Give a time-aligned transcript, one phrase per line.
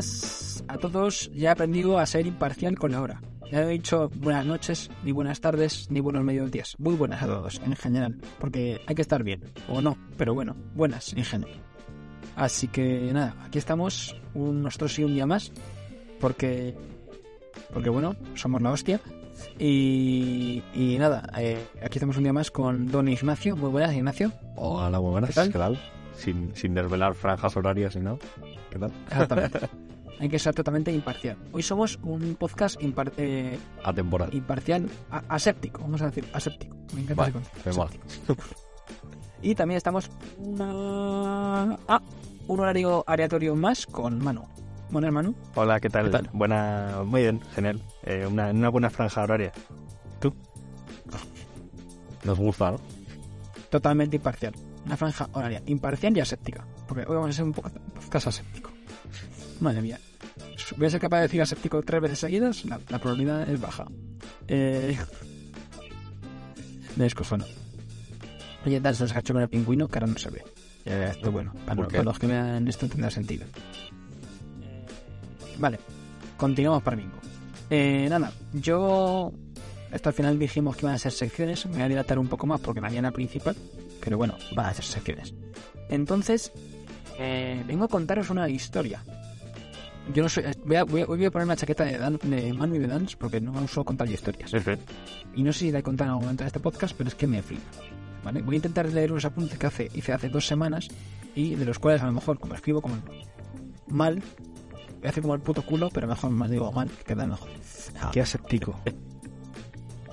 [0.00, 1.30] Buenas a todos.
[1.34, 3.20] Ya he aprendido a ser imparcial con la hora.
[3.50, 6.76] Ya he dicho buenas noches, ni buenas tardes, ni buenos mediodías.
[6.78, 8.16] Muy buenas a todos, en general.
[8.38, 9.42] Porque hay que estar bien.
[9.68, 11.60] O no, pero bueno, buenas en general.
[12.36, 15.52] Así que nada, aquí estamos, un, nosotros y un día más.
[16.20, 16.76] Porque,
[17.72, 19.00] porque bueno, somos la hostia.
[19.58, 23.56] Y, y nada, eh, aquí estamos un día más con don Ignacio.
[23.56, 24.32] Muy buenas, Ignacio.
[24.56, 25.30] Hola, muy buenas.
[25.30, 25.52] ¿Qué tal?
[25.52, 25.80] ¿Qué tal?
[26.14, 28.18] Sin, sin desvelar franjas horarias ni nada.
[28.70, 28.92] ¿Qué tal?
[29.08, 29.68] Exactamente.
[30.20, 31.36] Hay que ser totalmente imparcial.
[31.52, 34.32] Hoy somos un podcast impar- eh, Atemporal.
[34.34, 34.88] imparcial,
[35.28, 36.76] aséptico, vamos a decir, aséptico.
[36.94, 37.32] Me encanta Vale,
[37.64, 38.36] ese concepto.
[39.42, 41.78] Y también estamos una...
[41.88, 42.02] ah,
[42.46, 44.44] un horario aleatorio más con Manu.
[44.90, 45.34] Buenas, Manu.
[45.54, 46.04] Hola, ¿qué tal?
[46.06, 46.28] ¿Qué tal?
[46.34, 47.80] Buena, muy bien, genial.
[48.02, 49.52] Eh, una, una buena franja horaria.
[50.20, 50.34] ¿Tú?
[52.24, 52.80] Nos gusta, ¿no?
[53.70, 54.52] Totalmente imparcial.
[54.84, 56.66] Una franja horaria imparcial y aséptica.
[56.86, 58.70] Porque hoy vamos a ser un poco podcast aséptico.
[59.60, 59.98] Madre mía.
[60.76, 62.64] Voy a ser capaz de decir aséptico tres veces seguidas.
[62.64, 63.86] La, la probabilidad es baja.
[64.48, 64.96] Eh...
[66.96, 67.44] De escozono.
[68.66, 70.44] Oye, Dan se nos cachó con el pingüino que ahora no se ve.
[70.84, 71.52] Eh, esto bueno.
[71.64, 71.96] Para, ¿Por los- qué?
[71.98, 73.46] para los que vean esto tendrá sentido.
[75.58, 75.78] Vale.
[76.36, 77.18] Continuamos para bingo.
[77.70, 79.32] Eh, nada, yo...
[79.92, 81.66] Esto al final dijimos que iban a ser secciones.
[81.66, 83.56] Me voy a dilatar un poco más porque mañana principal.
[84.02, 85.34] Pero bueno, van a ser secciones.
[85.88, 86.52] Entonces,
[87.18, 89.02] eh, vengo a contaros una historia.
[90.14, 90.44] Yo no soy.
[90.64, 92.86] Voy a, voy a, voy a poner una chaqueta de, Dan, de Manu y de
[92.86, 94.50] Dance porque no uso contar historias.
[94.50, 94.92] Perfecto.
[95.34, 97.14] Y no sé si la he contado en algún momento en este podcast, pero es
[97.14, 97.62] que me flipa.
[98.24, 98.42] ¿Vale?
[98.42, 100.88] Voy a intentar leer unos apuntes que hace, hice hace dos semanas
[101.34, 102.96] y de los cuales a lo mejor, como escribo como
[103.86, 104.22] mal,
[104.98, 107.48] voy a hacer como el puto culo, pero mejor más digo mal, que queda mejor.
[108.12, 108.78] Qué aséptico.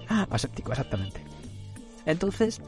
[0.07, 1.21] Aséptico, exactamente.
[2.05, 2.61] Entonces,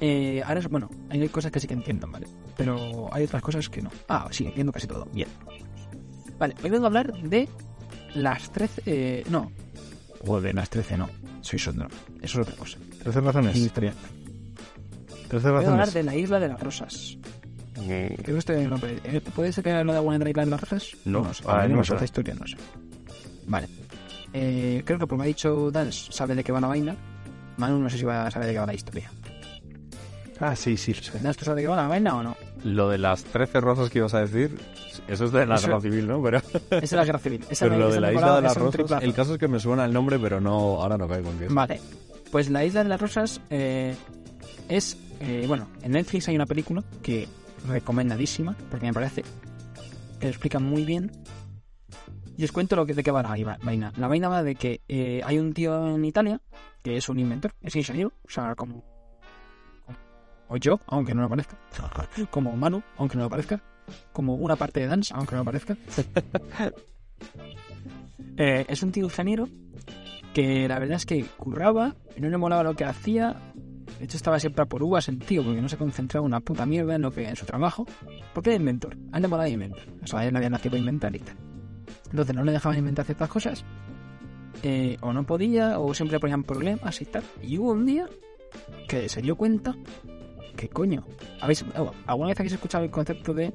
[0.00, 2.26] eh, ahora es, bueno, hay cosas que sí que entiendo, ¿vale?
[2.56, 3.90] Pero hay otras cosas que no.
[4.08, 5.06] Ah, sí, entiendo casi todo.
[5.12, 5.28] Bien.
[6.38, 7.48] Vale, hoy vengo a hablar de
[8.14, 8.82] las 13...
[8.86, 9.50] eh, no.
[10.26, 11.08] Joder, las 13 no.
[11.40, 11.88] Soy sondro.
[12.20, 12.78] Eso es otra cosa.
[13.02, 13.54] ¿Trece razones?
[13.56, 13.92] Es historia.
[15.28, 15.94] ¿Trece Voy a hablar razones?
[15.94, 17.16] de la isla de las rosas.
[17.76, 18.98] Mm, Creo que este nombre...
[19.04, 20.90] eh, ¿Puede ser que lo de alguna de la isla de las rosas?
[21.04, 21.32] No.
[21.32, 21.44] sé.
[21.46, 22.56] Ah, no no esta historia, no sé.
[23.46, 23.68] Vale.
[24.32, 26.96] Eh, creo que por me ha dicho Dance sabe de qué va la vaina.
[27.56, 29.10] Manu no sé si va a saber de qué va la historia.
[30.40, 30.92] Ah, sí, sí.
[31.22, 32.36] ¿Dance tú sabes de qué va la vaina o no?
[32.66, 34.58] Lo de las trece rosas que ibas a decir,
[35.08, 36.22] eso es de la Eso- guerra civil, ¿no?
[36.22, 37.44] Pero, Esa es la guerra civil.
[37.48, 39.60] Esa pero me- lo de la isla de las rosas, el caso es que me
[39.60, 41.46] suena el nombre, pero no, ahora no caigo en qué.
[41.48, 41.80] Vale.
[42.32, 43.94] Pues la isla de las rosas eh,
[44.68, 44.98] es...
[45.20, 47.28] eh, bueno, en Netflix hay una película que
[47.68, 49.22] recomendadísima, porque me parece
[50.18, 51.12] que lo explica muy bien.
[52.36, 53.92] Y os cuento lo que, de qué va la vaina.
[53.96, 56.40] La vaina va de que eh, hay un tío en Italia
[56.82, 58.84] que es un inventor, es ingeniero, o sea, como...
[60.48, 61.58] O yo, aunque no lo parezca.
[62.30, 63.62] Como Manu, aunque no lo parezca.
[64.12, 65.76] Como una parte de Dance, aunque no lo parezca.
[68.38, 69.48] Eh, es un tío ingeniero
[70.34, 73.34] que la verdad es que curraba, no le molaba lo que hacía.
[73.98, 76.66] De hecho, estaba siempre a por uvas el tío, porque no se concentraba una puta
[76.66, 77.86] mierda en lo que en su trabajo.
[78.34, 78.94] Porque era inventor.
[79.12, 79.86] A él le molaba inventar.
[80.02, 81.36] O sea, él le había nacido a inventar y tal.
[82.10, 83.64] Entonces no le dejaban inventar ciertas cosas.
[84.62, 87.22] eh, o no podía, o siempre ponían problemas y tal.
[87.42, 88.06] Y hubo un día
[88.88, 89.74] que se dio cuenta
[90.56, 91.04] que coño.
[91.40, 93.52] ¿Habéis, oh, ¿Alguna vez habéis escuchado el concepto de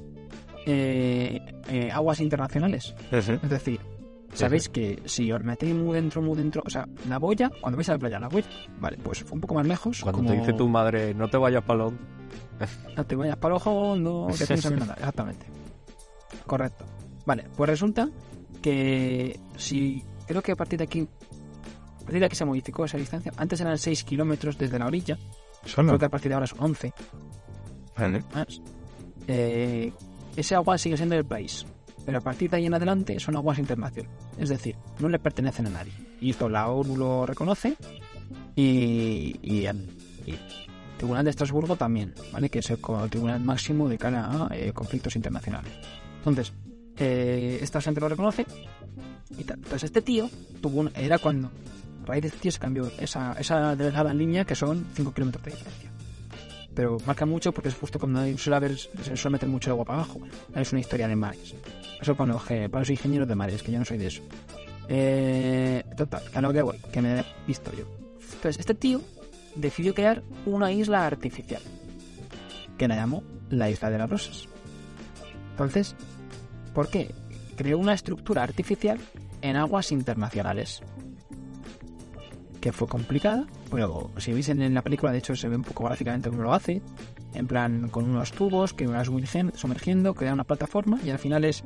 [0.65, 2.93] eh, eh, aguas internacionales?
[3.11, 3.79] Es decir,
[4.33, 7.89] sabéis que si os metéis muy dentro, muy dentro, o sea, la boya, cuando vais
[7.89, 8.47] a la playa, la boya,
[8.79, 10.01] vale, pues un poco más lejos.
[10.01, 11.93] Cuando como, te dice tu madre, no te vayas para lo...
[12.95, 14.93] No te vayas para que tú no sabes nada.
[14.93, 15.45] Exactamente.
[16.45, 16.85] Correcto.
[17.25, 18.09] Vale, pues resulta
[18.61, 20.03] que si.
[20.27, 21.01] Creo que a partir de aquí.
[21.01, 23.31] A partir de aquí se modificó esa distancia.
[23.37, 25.17] Antes eran 6 kilómetros desde la orilla.
[25.65, 25.89] Eso no.
[25.89, 26.93] Creo que a partir de ahora son 11
[27.97, 28.23] Vale.
[28.33, 28.61] más.
[29.27, 29.91] Eh,
[30.35, 31.65] ese agua sigue siendo del país.
[32.05, 34.11] Pero a partir de ahí en adelante son aguas internacionales.
[34.37, 35.93] Es decir, no le pertenecen a nadie.
[36.19, 37.75] Y esto la ONU lo reconoce.
[38.55, 40.39] Y, y el, y el
[40.97, 42.49] Tribunal de Estrasburgo también, ¿vale?
[42.49, 42.77] Que es el,
[43.09, 45.71] tribunal máximo de cara a eh, conflictos internacionales.
[46.19, 46.53] Entonces,
[46.97, 48.45] eh, esta gente lo reconoce
[49.35, 49.41] y.
[49.41, 50.29] Entonces este tío
[50.61, 51.49] tuvo un, era cuando
[52.05, 55.51] raíz de este tío se cambió esa, esa delgada línea que son 5 kilómetros de
[55.51, 55.91] diferencia.
[56.73, 59.99] Pero marca mucho porque es justo cuando suele haber, se suele meter mucho agua para
[59.99, 60.21] abajo.
[60.55, 61.53] Es una historia de mares.
[62.01, 64.21] Eso para los, que- para los ingenieros de mares, que yo no soy de eso.
[64.87, 67.85] Eh, total, a lo que voy, que me he visto yo.
[68.33, 69.01] Entonces, este tío
[69.55, 71.61] decidió crear una isla artificial,
[72.77, 74.47] que la llamó la Isla de las Rosas.
[75.51, 75.95] Entonces,
[76.73, 77.13] ¿por qué?
[77.57, 78.97] Creó una estructura artificial
[79.41, 80.81] en aguas internacionales.
[82.61, 85.83] Que fue complicada, pero si veis en la película, de hecho, se ve un poco
[85.83, 86.81] gráficamente cómo lo hace.
[87.33, 91.63] En plan, con unos tubos que sumergen- sumergiendo, crea una plataforma y al final es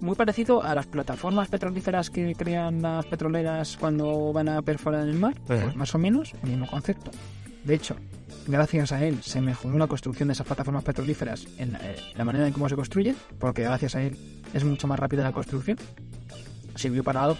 [0.00, 5.08] muy parecido a las plataformas petrolíferas que crean las petroleras cuando van a perforar en
[5.10, 5.34] el mar.
[5.46, 7.10] Pues más o menos, el mismo concepto.
[7.64, 7.96] De hecho,
[8.46, 12.24] gracias a él se mejoró la construcción de esas plataformas petrolíferas en la, eh, la
[12.24, 14.16] manera en cómo se construye, porque gracias a él
[14.54, 15.76] es mucho más rápida la construcción.
[16.76, 17.36] Sirvió para algo.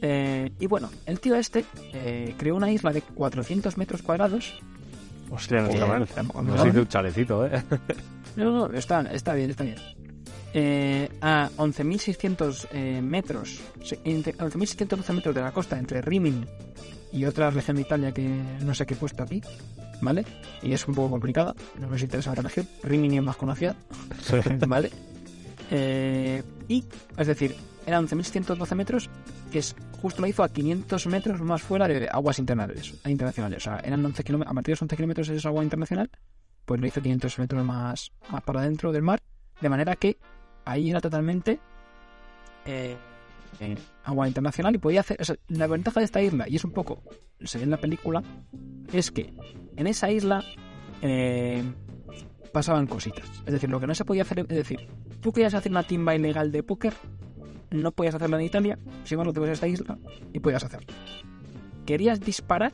[0.00, 4.60] Eh, y bueno, el tío este eh, creó una isla de 400 metros cuadrados.
[5.30, 6.50] Hostia, no Eh, está mal.
[6.50, 6.68] va.
[6.68, 7.62] hizo un chalecito, ¿eh?
[8.36, 9.76] No, no, está, está bien, está bien.
[10.54, 16.44] Eh, a 11.600 eh, metros, se- entre 11.612 metros de la costa entre Rimini
[17.12, 18.26] y otra región de Italia que
[18.62, 19.42] no sé qué he puesto aquí,
[20.00, 20.24] ¿vale?
[20.62, 22.66] Y es un poco complicada, no me interesa la región.
[22.82, 23.74] Rimini es más conocida,
[24.66, 24.90] ¿vale?
[25.70, 26.84] Eh, y,
[27.16, 27.54] es decir,
[27.86, 29.10] eran 11.612 metros,
[29.50, 32.94] que es justo lo hizo a 500 metros más fuera de aguas internacionales.
[33.06, 33.58] internacionales.
[33.58, 36.10] O sea, eran 11 kilómetros, a partir de los 11 kilómetros es agua internacional,
[36.64, 39.20] pues lo hizo 500 metros más, más para adentro del mar,
[39.60, 40.18] de manera que
[40.64, 41.58] ahí era totalmente
[42.66, 42.96] eh,
[43.60, 45.20] eh, agua internacional y podía hacer...
[45.20, 47.02] o sea, la ventaja de esta isla, y es un poco,
[47.42, 48.22] se ve en la película,
[48.92, 49.32] es que
[49.76, 50.44] en esa isla
[51.00, 51.62] eh,
[52.52, 53.26] pasaban cositas.
[53.46, 54.86] Es decir, lo que no se podía hacer, es decir,
[55.20, 56.94] tú querías hacer una timba ilegal de póker,
[57.70, 59.98] no podías hacerla en Italia, sin embargo te vas a esta isla
[60.32, 60.92] y podías hacerlo.
[61.86, 62.72] Querías disparar,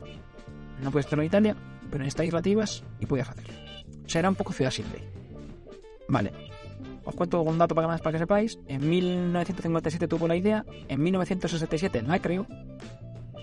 [0.81, 1.55] no puedes hacerlo en Italia,
[1.89, 3.53] pero en esta isla te ibas y podías hacerlo.
[4.05, 5.03] O sea, era un poco ciudad sin ley.
[6.07, 6.31] Vale.
[7.03, 8.59] Os cuento un dato para más para que sepáis.
[8.67, 12.47] En 1957 tuvo la idea, en 1967 la creó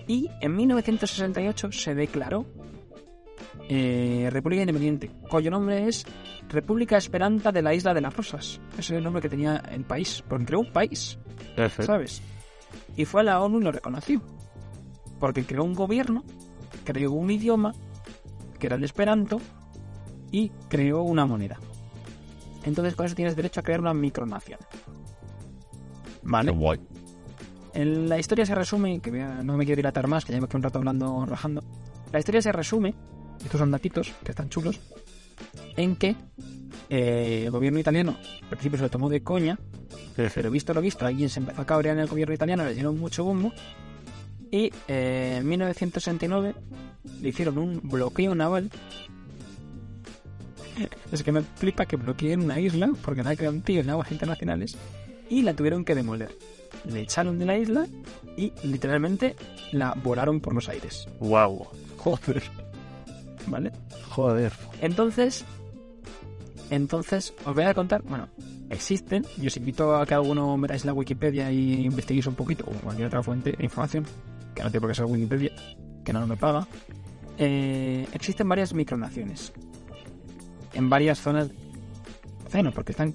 [0.07, 2.45] y en 1968 se declaró
[3.69, 6.05] eh, República Independiente, cuyo nombre es
[6.49, 8.59] República Esperanta de la Isla de las Rosas.
[8.73, 11.17] Ese es el nombre que tenía el país, porque creó un país.
[11.79, 12.21] ¿sabes?
[12.95, 14.21] Y fue a la ONU y lo reconoció.
[15.19, 16.23] Porque creó un gobierno,
[16.83, 17.73] creó un idioma,
[18.59, 19.39] que era el esperanto,
[20.31, 21.57] y creó una moneda.
[22.65, 24.59] Entonces con eso tienes derecho a crear una micronación.
[26.23, 26.51] ¿Vale?
[26.51, 26.79] Guay.
[27.73, 30.57] En la historia se resume, que no me quiero dilatar más, que ya llevo aquí
[30.57, 31.63] un rato hablando, rajando.
[32.11, 32.93] La historia se resume,
[33.43, 34.79] estos son datitos que están chulos,
[35.75, 36.15] en que
[36.89, 39.57] eh, el gobierno italiano al principio se lo tomó de coña,
[40.15, 42.99] pero visto lo visto, alguien se empezó a cabrear en el gobierno italiano, le dieron
[42.99, 43.51] mucho bombo,
[44.51, 46.53] y eh, en 1969
[47.21, 48.69] le hicieron un bloqueo naval.
[51.11, 54.75] Es que me flipa que bloqueen una isla, porque la un tío en aguas internacionales,
[55.29, 56.35] y la tuvieron que demoler.
[56.85, 57.85] Le echaron de la isla
[58.35, 59.35] y literalmente
[59.71, 61.67] la volaron por los aires, Wow.
[61.97, 62.62] Joder.
[63.47, 63.71] ¿Vale?
[64.09, 64.51] Joder.
[64.81, 65.45] Entonces,
[66.69, 68.29] entonces os voy a contar, bueno,
[68.69, 72.71] existen, y os invito a que alguno miráis la Wikipedia y investiguéis un poquito, o
[72.81, 74.05] cualquier otra fuente de información,
[74.55, 75.51] que no tiene por qué ser Wikipedia,
[76.03, 76.67] que no me paga.
[77.37, 79.51] Eh, existen varias micronaciones
[80.73, 81.49] en varias zonas
[82.53, 83.13] océano, porque están.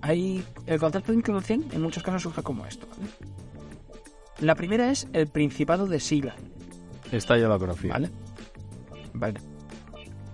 [0.00, 2.86] Hay el concepto de micronación en muchos casos surge como esto.
[2.90, 3.10] ¿vale?
[4.40, 6.36] La primera es el Principado de Sila,
[7.10, 7.92] Esta yo la conocía.
[7.92, 8.10] ¿Vale?
[9.12, 9.40] Vale.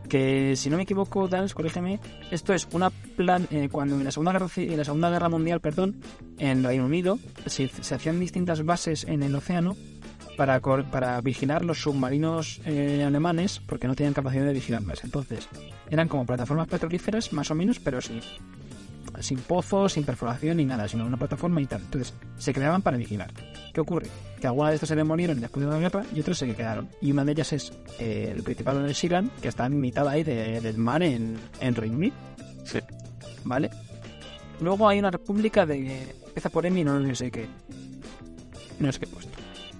[0.08, 1.98] Que si no me equivoco, Dals, corrígeme,
[2.30, 5.60] esto es una plan eh, cuando en la Segunda Guerra en la Segunda Guerra Mundial,
[5.60, 5.96] perdón,
[6.38, 9.76] en Reino Unido se, hacían distintas bases en el océano
[10.36, 15.04] para para vigilar los submarinos eh, alemanes porque no tenían capacidad de vigilarlas.
[15.04, 15.48] Entonces,
[15.90, 18.20] eran como plataformas petrolíferas más o menos, pero sin
[19.20, 21.80] sin pozos, sin perforación ni nada, sino una plataforma y tal.
[21.82, 23.30] Entonces, se creaban para vigilar.
[23.72, 24.06] ¿Qué ocurre?
[24.40, 26.88] Que algunas de estos se demolieron después de la guerra y otros se quedaron.
[27.00, 30.22] Y una de ellas es eh, el Principado de Sealand, que está en mitad ahí
[30.22, 32.14] de- del mar en, en Reino Unido.
[32.64, 32.78] Sí.
[33.44, 33.70] ¿Vale?
[34.60, 36.14] Luego hay una república de...
[36.26, 37.46] Empieza por M y no sé qué.
[38.78, 39.32] No sé qué puesto.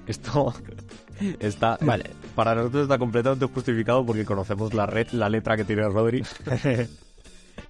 [0.07, 0.55] Esto
[1.41, 1.79] está.
[1.81, 2.11] Vale.
[2.35, 6.23] Para nosotros está completamente justificado porque conocemos la red, la letra que tiene Rodri.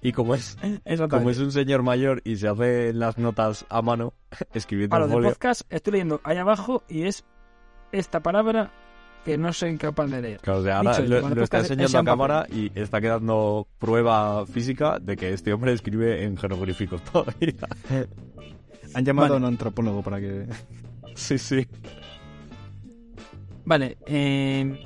[0.01, 0.57] y como es,
[1.09, 4.13] como es un señor mayor y se hace las notas a mano,
[4.53, 5.29] escribiendo A lo en del folio.
[5.29, 7.23] podcast estoy leyendo ahí abajo y es
[7.91, 8.71] esta palabra
[9.23, 10.39] que no soy capaz de leer.
[10.39, 14.99] Claro, o sea, ahora Dicho, lo, está enseñando a cámara y está quedando prueba física
[14.99, 17.53] de que este hombre escribe en jeroglíficos todavía.
[18.93, 19.35] Han llamado Vale.
[19.35, 20.45] a un antropólogo para que...
[21.15, 21.67] sí, sí.
[23.65, 24.85] Vale, eh,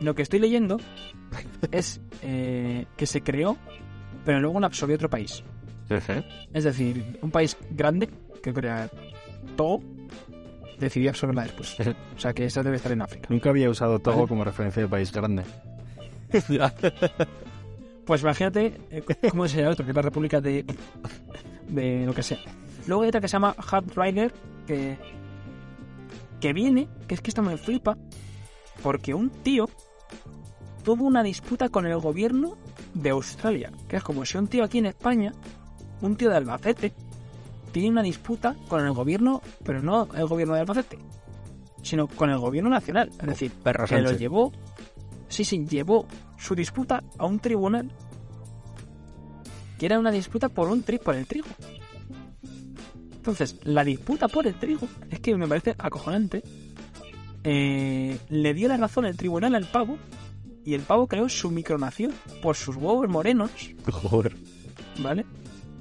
[0.00, 0.78] lo que estoy leyendo
[1.70, 3.56] es eh, que se creó,
[4.24, 5.42] pero luego lo absorbió otro país.
[6.52, 8.08] Es decir, un país grande,
[8.42, 8.90] que crea
[9.56, 9.80] todo,
[10.78, 11.76] decidió absorberla después.
[12.16, 13.28] O sea que eso debe estar en África.
[13.30, 14.28] Nunca había usado Togo Vale.
[14.28, 15.44] como referencia de país grande.
[18.06, 20.64] Pues imagínate eh, cómo se llama otro, que es la República de.
[21.68, 22.38] de lo que sea.
[22.86, 24.32] Luego hay otra que se llama Hard Rider,
[24.64, 24.96] que.
[26.40, 27.98] que viene, que es que esto me flipa,
[28.80, 29.68] porque un tío
[30.86, 32.56] tuvo una disputa con el gobierno
[32.94, 33.72] de Australia.
[33.88, 35.32] Que es como si un tío aquí en España,
[36.00, 36.92] un tío de Albacete,
[37.72, 41.00] tiene una disputa con el gobierno, pero no el gobierno de Albacete,
[41.82, 43.10] sino con el gobierno nacional.
[43.18, 44.52] Es decir, Perro que lo llevó,
[45.26, 46.06] sí, sí, llevó
[46.38, 47.90] su disputa a un tribunal
[49.80, 51.48] que era una disputa por un tri por el trigo.
[53.16, 56.44] Entonces, la disputa por el trigo es que me parece acojonante.
[57.42, 59.98] Eh, le dio la razón el tribunal al pavo
[60.66, 63.50] y el pavo creó su micronación por sus huevos morenos,
[63.90, 64.36] Joder.
[64.98, 65.24] ¿vale?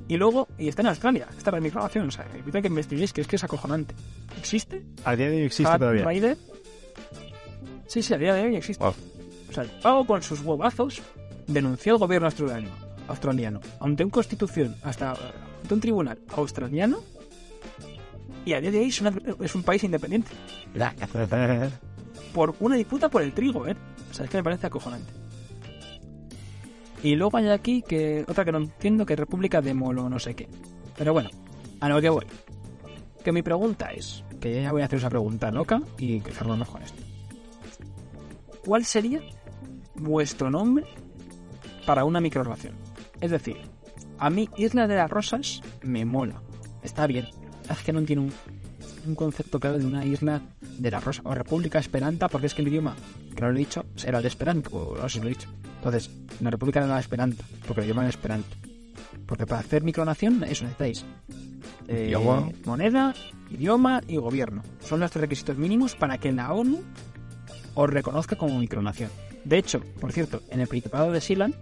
[0.08, 3.22] Y luego, y está en Australia, está la micronación, o sea, evita que investiguéis que
[3.22, 3.96] es que es acojonante.
[4.38, 4.84] ¿Existe?
[5.04, 6.06] A día de hoy existe todavía.
[6.08, 6.38] Rider.
[7.88, 8.84] Sí, sí, a día de hoy existe.
[8.84, 8.94] Wow.
[9.50, 11.02] O sea, el pavo con sus huevazos
[11.48, 12.70] denunció al gobierno australiano,
[13.08, 15.12] australiano ante un constitución, hasta
[15.62, 17.00] ante un tribunal australiano,
[18.46, 20.30] y a día de hoy es, una- es un país independiente.
[22.34, 23.76] Por una disputa por el trigo, ¿eh?
[24.16, 25.12] Sea, es que me parece acojonante.
[27.04, 30.36] Y luego hay aquí que otra que no entiendo, que República de Molo no sé
[30.36, 30.48] qué.
[30.98, 31.30] Pero bueno,
[31.82, 32.26] a lo que voy.
[33.26, 36.70] Que mi pregunta es, que ya voy a hacer esa pregunta loca y que cerramos
[36.70, 37.04] con esto.
[38.66, 39.20] ¿Cuál sería
[39.96, 40.86] vuestro nombre
[41.86, 42.74] para una microrelación?
[43.20, 43.58] Es decir,
[44.18, 46.42] a mí Isla de las Rosas me mola.
[46.84, 47.28] Está bien.
[47.70, 48.34] Es que no tiene un,
[49.06, 52.62] un concepto claro de una isla de las rosas o República Esperanta, porque es que
[52.62, 52.96] el idioma,
[53.36, 55.50] que no lo he dicho, era el Esperanto, o no sé si lo he dicho.
[55.78, 56.10] Entonces,
[56.42, 58.50] la República de la Esperanta, porque idioma es Esperanto.
[59.26, 61.06] Porque para hacer micronación, eso necesitáis.
[61.88, 62.50] eh, Idioma.
[62.66, 63.14] moneda,
[63.52, 64.64] idioma y gobierno.
[64.82, 66.82] Son los tres requisitos mínimos para que la ONU
[67.76, 69.10] os reconozca como micronación.
[69.44, 71.54] De hecho, por cierto, en el Principado de Sealand,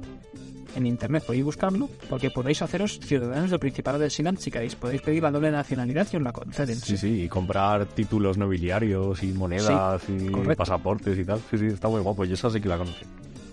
[0.75, 4.75] en internet podéis buscarlo, porque podéis haceros ciudadanos del Principado de Sealand si queréis.
[4.75, 6.75] Podéis pedir la doble nacionalidad y os la conceden.
[6.75, 10.55] Sí, sí, y comprar títulos nobiliarios y monedas y correcto.
[10.55, 11.39] pasaportes y tal.
[11.49, 12.25] Sí, sí, está muy guapo.
[12.25, 13.05] Yo esa sí que la conocí.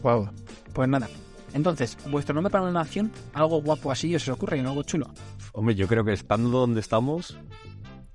[0.03, 0.29] Wow.
[0.73, 1.09] Pues nada.
[1.53, 5.11] Entonces, vuestro nombre para una nación, algo guapo así os ocurre y no algo chulo.
[5.53, 7.37] Hombre, yo creo que estando donde estamos,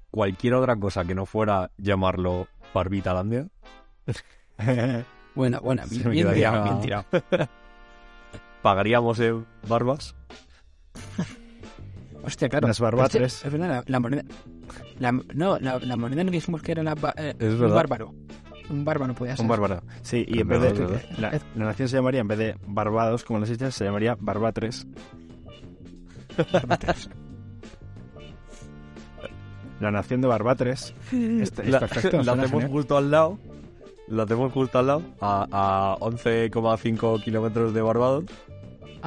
[0.09, 3.47] cualquier otra cosa que no fuera llamarlo Barbitalandia,
[5.35, 7.05] Buena, buena, Se me quedaría-
[8.65, 10.15] pagaríamos en barbas.
[12.24, 12.67] Hostia, claro.
[12.67, 13.36] Las barbatres.
[13.36, 14.24] Hostia, Es verdad, la, la moneda.
[14.98, 16.81] la- no, la, la moneda no dijimos que era
[17.17, 18.15] eh, Es un bárbaro.
[18.72, 19.43] Un bárbaro podía ser.
[19.43, 19.84] Un bárbaro.
[20.01, 21.00] Sí, y en vez de...
[21.19, 24.88] La, la nación se llamaría, en vez de Barbados, como las islas, se llamaría Barbatres.
[29.79, 30.95] La nación de Barbatres.
[31.12, 32.24] Está, es La, perfecto.
[32.24, 33.38] la hacemos justo al lado.
[34.07, 38.24] La hacemos justo al lado, a, a 11,5 kilómetros de Barbados.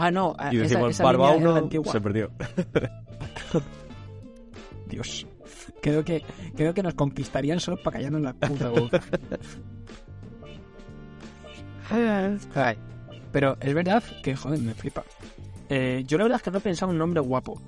[0.01, 0.37] Ah, no.
[0.53, 1.93] Y decimos esa Barba línea era la 1 antigua.
[1.93, 2.31] se perdió.
[4.89, 5.27] Dios.
[5.83, 6.23] Creo que,
[6.57, 9.01] creo que nos conquistarían solo para callarnos la puta boca.
[13.33, 15.05] Pero es verdad que, joder, me flipa.
[15.69, 17.61] Eh, yo la verdad es que no he pensado un nombre guapo.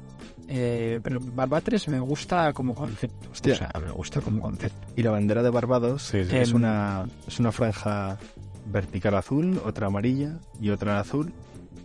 [0.49, 3.29] Eh, pero Barbatres me gusta como concepto.
[3.31, 3.55] Hostia.
[3.55, 4.87] O sea, me gusta como concepto.
[4.97, 6.37] Y la bandera de Barbados Sí, sí.
[6.37, 8.19] es, Em, una, es una franja
[8.67, 11.33] vertical azul, otra amarilla y otra azul.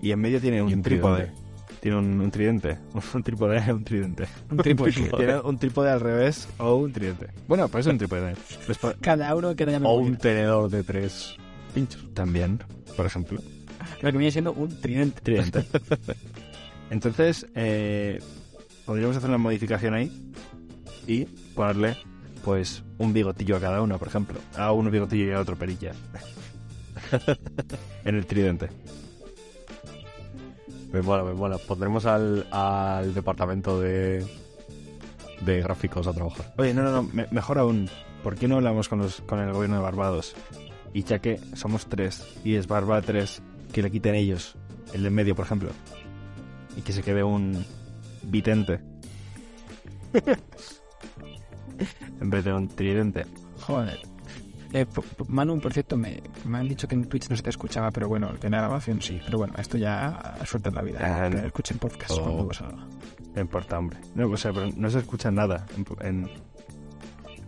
[0.06, 1.32] Y en medio tiene un, un trípode.
[1.80, 2.78] Tiene un, un tridente.
[3.16, 4.28] Un trípode, un tridente.
[4.52, 4.92] Un trípode.
[4.92, 7.30] Tiene un trípode al revés o un tridente.
[7.48, 8.36] Bueno, pues es un trípode.
[8.68, 11.36] Pues Cada euro que te llame O un tenedor de tres
[11.74, 12.06] pinchos.
[12.14, 12.60] También,
[12.96, 13.42] por ejemplo.
[14.04, 15.22] Lo que viene siendo un tridente.
[15.22, 15.66] Tridente.
[16.92, 18.22] Entonces, eh,
[18.86, 20.32] podríamos hacer una modificación ahí
[21.08, 21.98] y ponerle,
[22.44, 24.38] pues, un bigotillo a cada uno, por ejemplo.
[24.56, 25.94] A uno bigotillo y a otro perilla.
[28.06, 28.70] en el tridente.
[30.96, 31.58] Me mola, me mola.
[31.58, 34.26] Pondremos al, al departamento de,
[35.42, 36.54] de gráficos a trabajar.
[36.58, 37.90] Oye, no, no, no, me- mejor aún.
[38.24, 40.34] ¿Por qué no hablamos con, los, con el gobierno de Barbados?
[40.94, 43.42] Y ya que somos tres y es Barba 3,
[43.74, 44.56] que le quiten ellos
[44.94, 45.68] el de en medio, por ejemplo.
[46.78, 47.66] Y que se quede un
[48.24, 48.80] vitente.
[52.22, 53.26] en vez de un tridente.
[53.68, 54.00] Joder.
[54.74, 54.86] Eh,
[55.28, 58.08] Manu, por cierto, me, me han dicho que en Twitch no se te escuchaba, pero
[58.10, 59.22] bueno, en la grabación sí.
[59.26, 61.00] Pero bueno, esto ya suerte en la vida.
[61.02, 61.40] Ah, no.
[61.40, 62.22] escuchen podcast Oh.
[62.24, 62.86] cuando salga.
[63.36, 63.98] No importa, hombre.
[64.16, 65.66] No, o sea, pero no se escucha nada.
[65.78, 66.30] En, en-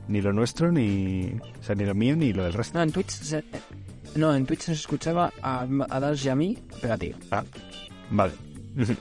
[0.07, 1.33] ni lo nuestro, ni.
[1.59, 2.77] O sea, ni lo mío, ni lo del resto.
[2.77, 3.43] No, en Twitch se,
[4.15, 7.13] no, en Twitch se escuchaba a, a Dash y a mí, pero a ti.
[7.31, 7.43] Ah,
[8.11, 8.33] vale.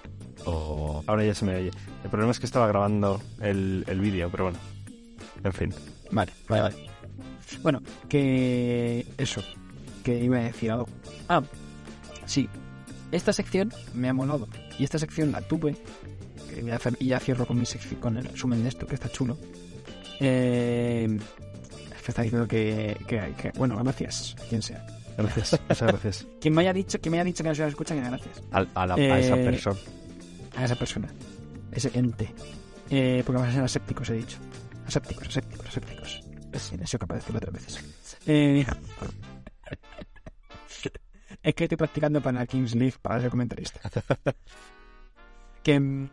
[0.49, 1.71] Oh, Ahora ya se me oye.
[2.05, 4.59] El problema es que estaba grabando el, el vídeo, pero bueno.
[5.43, 5.75] En fin.
[6.13, 6.77] Vale, vale, vale.
[7.63, 9.43] Bueno, que eso,
[10.05, 10.87] que iba a decir algo.
[11.29, 11.43] Ah,
[12.27, 12.49] sí,
[13.13, 14.49] esta sección me ha molado.
[14.79, 15.77] Y esta sección la tuve.
[16.55, 18.87] que voy a hacer- y ya cierro con mi sección, con el resumen de esto,
[18.87, 19.37] que está chulo.
[20.21, 21.19] Eh,
[21.97, 24.85] es que está diciendo que, que, que- bueno, gracias, quien sea.
[25.19, 25.59] Gracias.
[25.69, 26.27] Muchas gracias.
[26.41, 28.43] Quien me haya dicho, que me haya dicho que no se la escucha, que gracias.
[28.53, 29.79] a, a la- a esa Eh, persona.
[30.57, 31.09] a esa persona,
[31.73, 32.35] ese ente.
[32.91, 34.37] Eh, porque van a ser asépticos, he dicho.
[34.87, 36.21] Asépticos, asépticos, asépticos.
[36.57, 38.19] He sido capaz de decirlo tres veces.
[38.27, 38.67] Eh,
[41.43, 43.81] es que estoy practicando para la Kings League para ser comentarista.
[45.63, 45.81] que.
[45.81, 46.09] mm,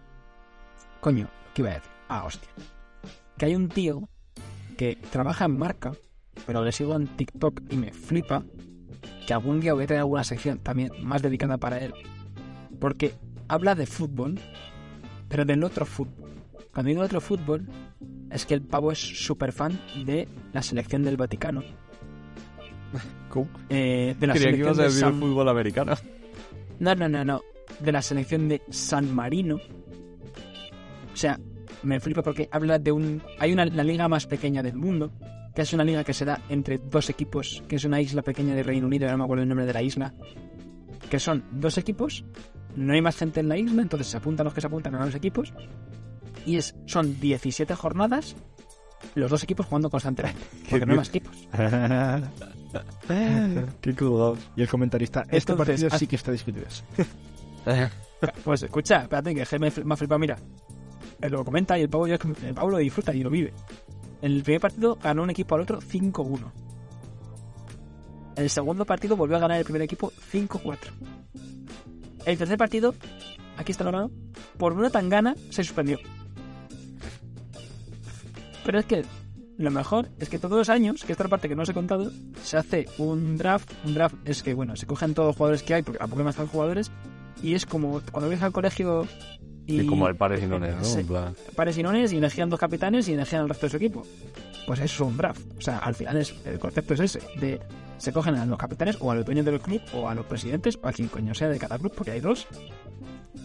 [1.00, 1.92] Coño, ¿qué iba a decir?
[2.08, 2.50] Ah, hostia.
[3.38, 4.08] Que hay un tío
[4.78, 5.92] que trabaja en marca,
[6.46, 8.44] pero le sigo en TikTok y me flipa
[9.28, 11.94] que algún día voy a tener alguna sección también más dedicada para él.
[12.80, 13.16] Porque
[13.50, 14.40] habla de fútbol,
[15.28, 16.32] pero del otro fútbol.
[16.74, 17.68] Cuando digo otro fútbol,
[18.34, 21.64] es que el pavo es súper fan de la selección del Vaticano.
[23.30, 23.50] ¿Cómo?
[23.70, 25.14] Eh, de la Creía que ibas a de decir San...
[25.14, 25.94] el fútbol americano.
[26.80, 27.42] No, no, no, no.
[27.80, 29.56] De la selección de San Marino.
[29.56, 31.40] O sea,
[31.84, 33.22] me flipa porque habla de un...
[33.40, 35.12] Hay una la liga más pequeña del mundo,
[35.54, 38.56] que es una liga que se da entre dos equipos, que es una isla pequeña
[38.56, 40.14] de Reino Unido, no me acuerdo el nombre de la isla,
[41.10, 42.26] que son dos equipos,
[42.76, 45.06] no hay más gente en la isla, entonces se apuntan los que se apuntan a
[45.06, 45.54] los equipos,
[46.46, 48.36] y es son 17 jornadas,
[49.16, 51.36] los dos equipos jugando constantemente, porque no hay más equipos.
[53.82, 54.40] Qué colgados.
[54.56, 56.66] Y el comentarista, este Entonces, partido sí que está discutido.
[58.46, 60.38] Pues escucha, espérate, que me, me ha flipado, mira.
[61.20, 63.54] Él lo comenta y el ya- el pavo lo disfruta y lo vive.
[64.22, 66.40] En el primer partido ganó un equipo al otro 5-1.
[68.38, 70.78] En el segundo partido volvió a ganar el primer equipo 5-4.
[72.26, 72.96] El tercer partido,
[73.58, 74.12] aquí está lo raro,
[74.58, 76.00] por una tangana se suspendió.
[78.66, 79.04] Pero es que
[79.58, 81.70] lo mejor es que todos los años, que esta es la parte que no os
[81.70, 83.72] he contado, se hace un draft.
[83.86, 86.26] Un draft es que, bueno, se cogen todos los jugadores que hay, porque tampoco hay
[86.26, 86.92] más jugadores,
[87.42, 89.08] y es como cuando vienes al colegio
[89.66, 90.84] y, Y como el pares y nones, ¿no?
[90.84, 91.00] Sí.
[91.02, 93.78] En plan, pares y nones y elegían dos capitanes y elegían al resto de su
[93.78, 94.06] equipo.
[94.68, 95.42] Pues eso es un draft.
[95.58, 97.60] O sea, al final es, el concepto es ese, de
[97.98, 100.78] se cogen a los capitanes o a los dueños del club o a los presidentes
[100.82, 102.48] o a quien coño sea de cada club, porque hay dos.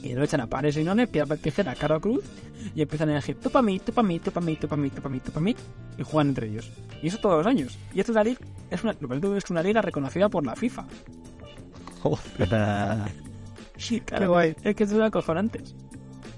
[0.03, 2.25] Y lo echan a pares y nones, piedra, papel, tijera, cara o cruz
[2.75, 4.81] y empiezan a elegir tú para mí, tú para mí, tú para mí, tú para
[4.83, 5.57] mí, tú para mí, tú para mí
[5.99, 6.71] y juegan entre ellos.
[7.03, 7.77] Y eso todos los años.
[7.95, 10.45] Y esto es una liga, es una, lo es que es una liga reconocida por
[10.47, 10.87] la FIFA.
[13.77, 14.23] Sí, claro.
[14.25, 14.57] Qué guay.
[14.65, 15.75] Es que son acojonantes.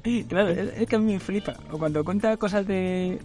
[0.05, 1.55] Sí, claro, es, es que a mí me flipa.
[1.71, 3.19] O cuando cuenta cosas de.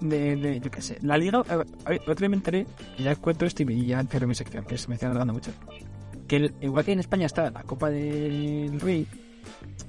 [0.00, 0.98] de, de yo qué sé.
[1.02, 1.42] La liga.
[1.48, 2.66] A ver, a ver, otro día me enteré.
[2.98, 5.50] Y ya cuento esto y ya cierro mi sección, que se me está alargando mucho.
[6.28, 9.06] Que el- igual que en España está la Copa del Rey,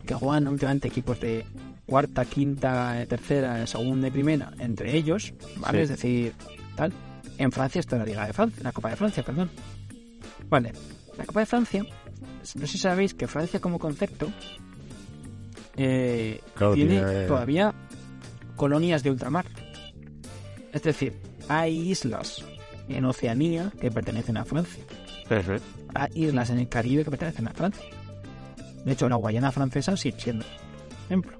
[0.05, 1.45] que juegan últimamente equipos de
[1.85, 5.79] cuarta, quinta, eh, tercera, segunda y primera, entre ellos, ¿vale?
[5.79, 5.83] Sí.
[5.83, 6.33] Es decir,
[6.75, 6.91] tal.
[7.37, 9.49] En Francia está la Liga de Francia, la Copa de Francia, perdón.
[10.49, 10.73] Vale,
[11.17, 14.31] la Copa de Francia, no sé si sabéis que Francia como concepto
[15.75, 17.73] eh, Claro, tiene tiene- todavía
[18.55, 19.45] colonias de ultramar.
[20.73, 21.13] Es decir,
[21.47, 22.43] hay islas
[22.89, 24.83] en Oceanía que pertenecen a Francia.
[25.93, 27.83] Hay islas en el Caribe que pertenecen a Francia.
[28.87, 30.45] De hecho, la Guayana francesa sigue siendo.
[31.07, 31.37] Ejemplo.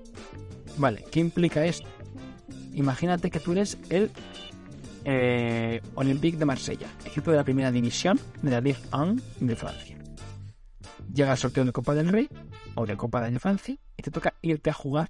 [0.75, 1.87] Vale, ¿qué implica esto?
[2.73, 4.11] Imagínate que tú eres el
[5.05, 9.97] eh, Olympique de Marsella, equipo de la primera división de la Ligue 1 de Francia.
[11.13, 12.27] Llega al sorteo de Copa del Rey
[12.75, 15.09] o de Copa de Francia y te toca irte a jugar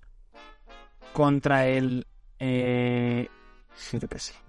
[1.13, 2.05] contra el.
[2.37, 3.27] Eh.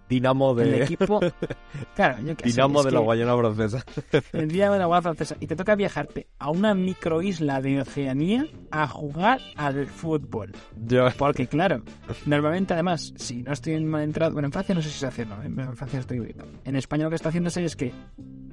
[0.08, 1.20] Dinamo El de, equipo.
[1.94, 3.84] Claro, yo sé, Dinamo de la que- Guayana francesa.
[4.32, 8.46] el día de la Guardia Francesa y te toca viajarte a una microisla de Oceanía
[8.70, 10.52] a jugar al fútbol.
[10.86, 11.10] Ya.
[11.16, 11.82] Porque, claro,
[12.26, 15.26] normalmente, además, si no estoy mal entrado, bueno, en Francia no sé si se hace,
[15.26, 15.42] ¿no?
[15.42, 16.34] En Francia estoy.
[16.64, 17.92] En España lo que está haciéndose es que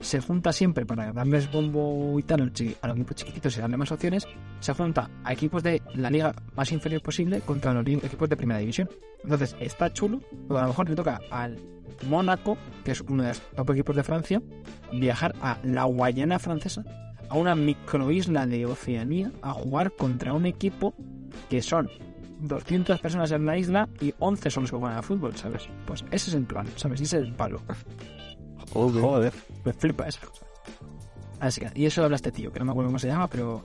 [0.01, 3.77] se junta siempre para darles bombo y tal a los a equipos chiquititos y darle
[3.77, 4.27] más opciones.
[4.59, 8.59] Se junta a equipos de la liga más inferior posible contra los equipos de primera
[8.59, 8.89] división.
[9.23, 11.57] Entonces, está chulo, pero a lo mejor le toca al
[12.07, 14.41] Mónaco, que es uno de los top equipos de Francia,
[14.91, 16.83] viajar a la Guayana francesa,
[17.29, 20.93] a una microisla de Oceanía, a jugar contra un equipo
[21.49, 21.89] que son
[22.41, 25.69] 200 personas en la isla y 11 son los que juegan al fútbol, ¿sabes?
[25.85, 26.99] Pues ese es el plan, ¿sabes?
[27.01, 27.61] Y ese es el palo.
[28.73, 29.33] Joder.
[29.63, 30.45] Me flipa esa cosa.
[31.39, 33.63] Así que, y eso habla este tío, que no me acuerdo cómo se llama, pero.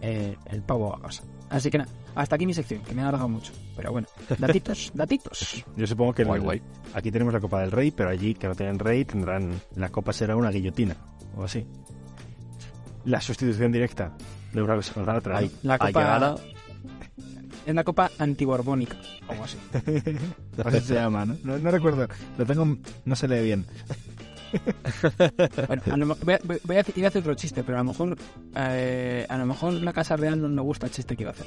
[0.00, 1.22] Eh, el pavo cosa.
[1.50, 3.52] Así que nada, hasta aquí mi sección, que me ha alargado mucho.
[3.76, 5.64] Pero bueno, datitos, datitos.
[5.76, 6.62] Yo supongo que Guay, el- guay.
[6.94, 10.12] aquí tenemos la Copa del Rey, pero allí que no tienen rey tendrán la copa
[10.12, 10.96] será una guillotina
[11.36, 11.66] o así.
[13.04, 14.16] La sustitución directa
[14.52, 15.38] de una cosa con la otra.
[15.38, 16.34] Ay, La copa gana.
[17.66, 18.96] es la copa antiborbónica,
[19.28, 19.58] o así.
[20.64, 21.36] Así se llama, ¿no?
[21.44, 21.58] ¿no?
[21.58, 22.06] no recuerdo.
[22.38, 23.66] Lo tengo, no se lee bien.
[25.66, 28.16] Bueno, a lo voy, a, voy a hacer otro chiste, pero a lo mejor
[28.56, 31.34] eh, a lo mejor la casa real no me gusta el chiste que iba a
[31.34, 31.46] hacer.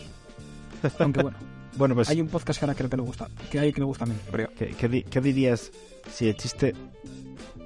[1.00, 1.38] Aunque bueno,
[1.78, 3.86] Bueno, pues, hay un podcast que ahora creo que le gusta, que hay que le
[3.86, 4.16] gusta a mí,
[4.58, 5.72] ¿qué, qué di- qué dirías
[6.12, 6.74] si el chiste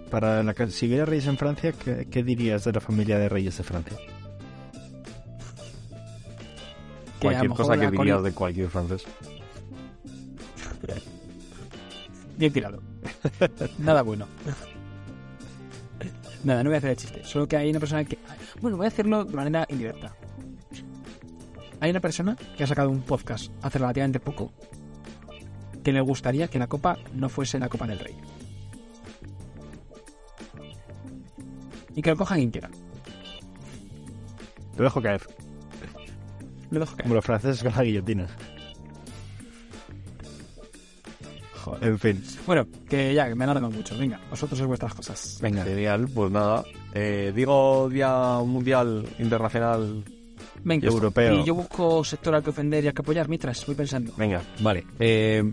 [0.10, 3.58] para la si hubiera reyes en Francia, ¿qué, qué dirías de la familia de reyes
[3.58, 3.96] de Francia?
[7.22, 9.06] que Cualquier cosa que dirías de cualquier francés.
[12.38, 12.82] Bien tirado.
[13.78, 14.28] Nada bueno.
[16.44, 17.24] Nada, no voy a hacer el chiste.
[17.24, 18.18] Solo que hay una persona que...
[18.62, 20.16] Bueno, voy a hacerlo de manera indirecta.
[21.80, 24.52] Hay una persona que ha sacado un podcast hace relativamente poco
[25.84, 28.16] que le gustaría que la copa no fuese la copa del rey.
[31.96, 32.70] Y que lo coja quien quiera.
[34.78, 35.22] Lo dejo caer,
[36.70, 37.04] Lo dejo caer.
[37.04, 38.28] como los franceses con la guillotina.
[41.72, 41.90] Joder.
[41.90, 43.98] En fin, Bueno, que ya, que me alargan mucho.
[43.98, 45.40] Venga, vosotros es vuestras cosas.
[45.42, 45.64] venga.
[45.64, 46.64] Genial, pues nada.
[46.94, 50.04] Eh, digo Día Mundial Internacional.
[50.64, 51.40] Venga, Europeo.
[51.40, 54.14] Y yo busco sector al que ofender y al que apoyar mientras voy pensando.
[54.18, 54.86] Venga, vale.
[55.00, 55.44] Eh,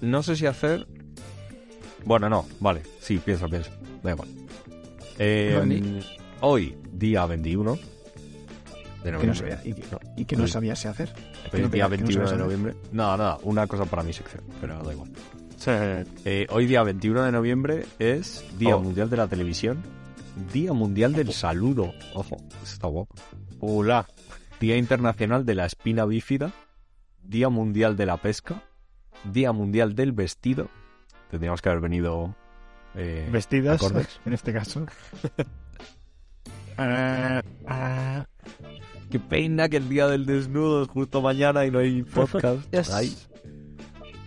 [0.00, 0.86] no sé si hacer.
[2.04, 2.82] Bueno, no, vale.
[3.00, 3.70] Sí, piensa, piensa.
[4.02, 4.28] Da igual.
[5.18, 6.00] Eh, Vale.
[6.40, 7.76] Hoy, día 21
[8.98, 9.50] de Que no noviembre.
[9.56, 10.52] sabía, y, que- No, y que no sí.
[10.52, 11.12] sabía si hacer.
[11.52, 12.74] el no día te- que no 21 de noviembre.
[12.92, 15.10] Nada, nada, una cosa para mi sección, pero da igual.
[15.56, 15.70] Sí,
[16.24, 18.80] Eh, hoy, día 21 de noviembre, es Día Oh.
[18.80, 19.82] Mundial de la Televisión.
[20.52, 21.92] Día Mundial del Saludo.
[22.14, 23.14] Ojo, está guapo.
[23.60, 24.06] Hola.
[24.60, 26.52] Día Internacional de la Espina Bífida,
[27.22, 28.62] Día Mundial de la Pesca,
[29.24, 30.68] Día Mundial del Vestido.
[31.30, 32.34] Tendríamos que haber venido
[32.94, 34.20] eh, Vestidas, acordes.
[34.26, 34.86] en este caso.
[36.80, 38.24] Ah, ah.
[39.10, 42.70] Qué pena que el Día del Desnudo es justo mañana y no hay podcast.
[42.72, 42.92] Yes.
[42.92, 43.16] Ay.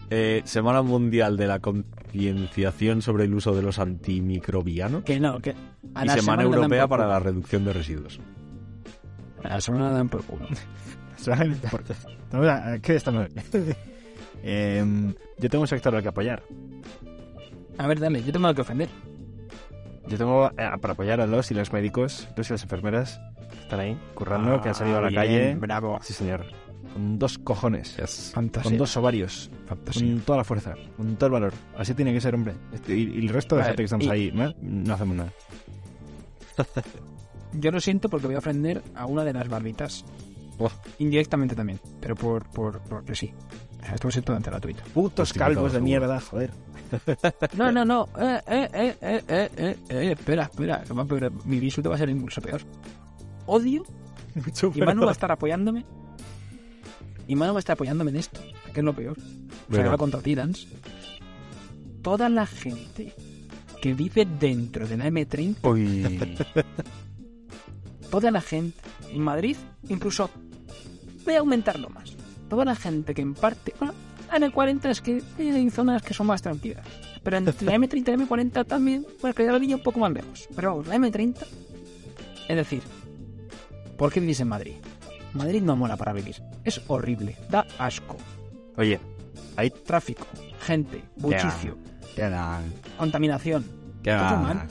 [0.10, 5.56] Eh, Semana Mundial de la Concienciación sobre el uso de los antimicrobianos Que no, que.
[5.96, 8.20] a y Semana Europea para la reducción de residuos.
[9.44, 10.48] A la semana dan por culo.
[12.82, 13.28] ¿Qué estamos?
[14.44, 16.42] Em, yo tengo un sector al que apoyar.
[17.78, 18.90] A ver, dale, yo tengo algo que ofender.
[20.12, 23.20] Yo tengo eh, para apoyar a los y los médicos, los y las enfermeras
[23.50, 25.56] que están ahí currando, que han salido a la Ah, bien, calle.
[25.56, 26.00] Bravo.
[26.02, 26.46] Sí, señor.
[26.94, 27.96] Con dos cojones.
[28.34, 28.70] Fantasía.
[28.70, 29.50] Con dos ovarios.
[29.68, 30.06] Fantasía.
[30.12, 30.74] Con toda la fuerza.
[30.98, 31.54] Con todo el valor.
[31.78, 32.54] Así tiene que ser, hombre.
[32.74, 34.56] Este- Y, y el resto de Vale, gente que estamos y- ahí, ¿eh?
[34.62, 35.32] no hacemos nada.
[37.54, 40.06] Yo lo siento porque voy a ofender a una de las barbitas.
[40.64, 40.72] Oh.
[41.00, 43.34] Indirectamente también, pero por, por, porque sí.
[43.82, 44.84] Esto va a ser totalmente gratuito.
[44.94, 46.52] Putos calvos de mierda, joder.
[47.58, 48.10] No, no, no.
[48.20, 50.84] Eh, eh, eh, eh, eh, eh, eh, espera, espera.
[50.84, 52.62] que va a peor- Mi insulto va a ser incluso peor.
[53.46, 53.84] Odio
[54.76, 55.86] y Manu va a estar apoyándome.
[57.28, 58.42] Y Manu va a estar apoyándome en esto,
[58.74, 59.18] que es lo peor.
[59.70, 60.68] O sea, va contra Titans.
[62.02, 63.14] Toda la gente
[63.82, 66.28] que vive dentro de la M30, Uy.
[68.10, 68.78] toda la gente
[69.12, 69.56] en Madrid,
[69.88, 70.30] incluso
[71.26, 72.16] voy a aumentarlo más.
[72.50, 73.94] Toda la gente que en parte, bueno,
[74.34, 76.86] en el 40 es que hay zonas que son más tranquilas.
[77.24, 80.00] Pero en la M30 y la M40 también, bueno, que ya la línea un poco
[80.00, 80.48] más lejos.
[80.56, 81.36] Pero vamos, la M30,
[82.50, 82.82] es decir,
[83.98, 84.74] ¿por qué vivís en Madrid?
[85.34, 86.36] Madrid no mola para vivir.
[86.64, 88.18] Es horrible, da asco.
[88.78, 89.00] Oye,
[89.86, 90.26] Tráfico,
[90.62, 91.78] gente, bullicio,
[92.98, 93.64] contaminación.
[94.04, 94.68] Todo mal.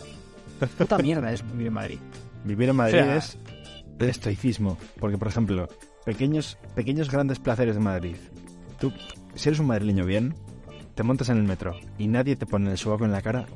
[0.77, 1.99] Puta mierda es vivir en Madrid.
[2.45, 3.39] Vivir en Madrid O sea- es
[4.01, 4.77] estoicismo.
[4.99, 5.69] Porque, por ejemplo,
[6.05, 8.17] pequeños, pequeños grandes placeres de Madrid.
[8.79, 8.93] Tú,
[9.35, 10.35] si eres un madrileño bien,
[10.95, 13.47] te montas en el metro y nadie te pone el sobaco en la cara.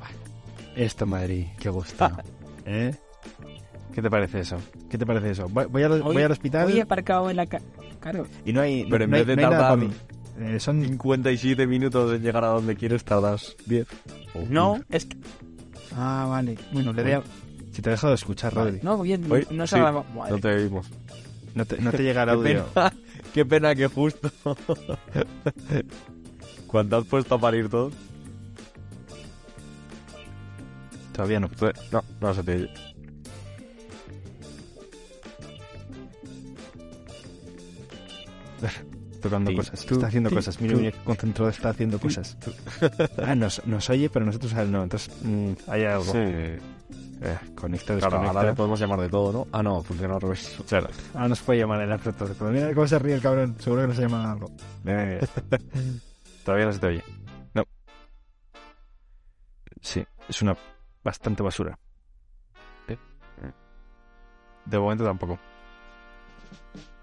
[0.76, 2.10] Esto, Madrid, qué gusto.
[2.66, 2.94] ¿Eh?
[3.92, 4.56] ¿Qué te parece eso?
[4.90, 5.48] ¿Qué te parece eso?
[5.48, 7.60] Voy, voy al, voy al hospital Hoy he aparcado en la ca-
[8.00, 9.90] Claro, y no hay, Pero en no hay- vez de no hay nada tardar- mí.
[10.40, 13.86] Eh, son 57 minutos en llegar a donde quieres, tardas 10.
[14.34, 14.96] o no, 15.
[14.96, 15.16] es que...
[15.96, 16.58] Ah, vale.
[16.72, 17.22] Bueno, le doy a...
[17.70, 18.80] Si te he dejado de escuchar, Rodri.
[18.82, 20.86] No, bien, no se sí, ha No te oímos.
[21.54, 22.66] No te, no te llega el Qué audio.
[22.74, 22.92] pena,
[23.34, 24.30] qué pena que justo.
[26.66, 27.90] Cuando has puesto a parir todo.
[31.12, 31.48] Todavía no.
[31.92, 32.70] No, no se te oye.
[39.24, 39.84] tocando cosas.
[39.86, 40.56] tu, está haciendo ti, cosas.
[40.58, 42.36] Qué concentrado está haciendo cosas.
[43.24, 44.82] ah, nos, nos oye, pero nosotros no.
[44.82, 46.12] Entonces, mm, hay algo.
[46.12, 46.18] Sí.
[47.26, 48.28] Eh, conecta, Claro, desconecta.
[48.38, 49.46] ahora le podemos llamar de todo, ¿no?
[49.50, 50.58] Ah, no, funciona al revés.
[50.68, 50.88] Claro.
[51.14, 52.26] Ahora nos puede llamar el afecto.
[52.38, 53.56] Pero mira cómo se ríe el cabrón.
[53.58, 54.50] Seguro que nos llama algo.
[54.84, 55.26] Eh,
[56.44, 57.04] Todavía no se te oye.
[57.54, 57.64] No.
[59.80, 60.54] Sí, es una
[61.02, 61.78] bastante basura.
[64.66, 65.38] De momento tampoco.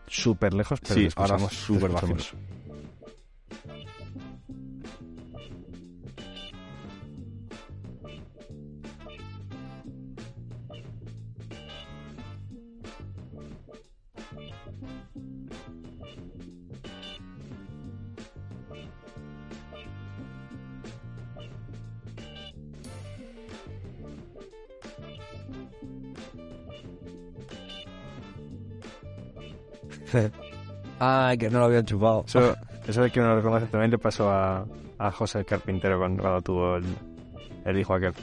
[0.08, 1.98] Súper lejos, pero Sí, ahora súper le
[31.00, 32.24] Ay, que no lo habían chupado.
[32.28, 32.56] Eso,
[32.88, 34.66] eso de que uno lo reconoce también le pasó a,
[35.00, 36.86] a José el carpintero cuando, cuando tuvo el,
[37.66, 38.14] el hijo aquel.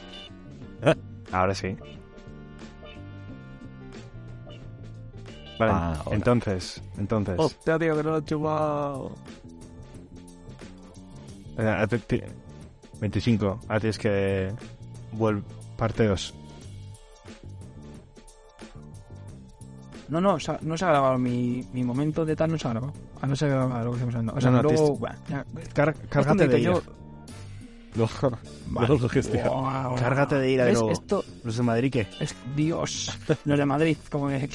[1.32, 1.76] Ahora sí.
[5.58, 9.10] Vale, Ah, entonces, entonces, Hostia, tío, que no lo han chupado.
[11.58, 12.24] eh, te- te-
[13.00, 14.52] 25, ahora tienes que
[15.12, 15.42] vuelve
[15.76, 16.34] parte 2.
[20.08, 22.70] No, no, ha- no se ha grabado mi, mi momento de tal, no se ha
[22.70, 22.92] grabado.
[23.20, 24.34] Ah, no se ha grabado lo que estamos hablando.
[24.36, 25.44] O sea, No, no, luego, bueno, ya,
[26.08, 26.82] cárgate de yo, ira.
[27.94, 28.08] No,
[28.68, 28.88] vale.
[28.88, 29.48] no lo gestiona.
[29.48, 30.72] Guau, Cárgate de ira de.
[30.92, 32.06] Esto Los de Madrid, ¿qué?
[32.20, 33.18] es Dios.
[33.44, 34.48] Los de Madrid, como que.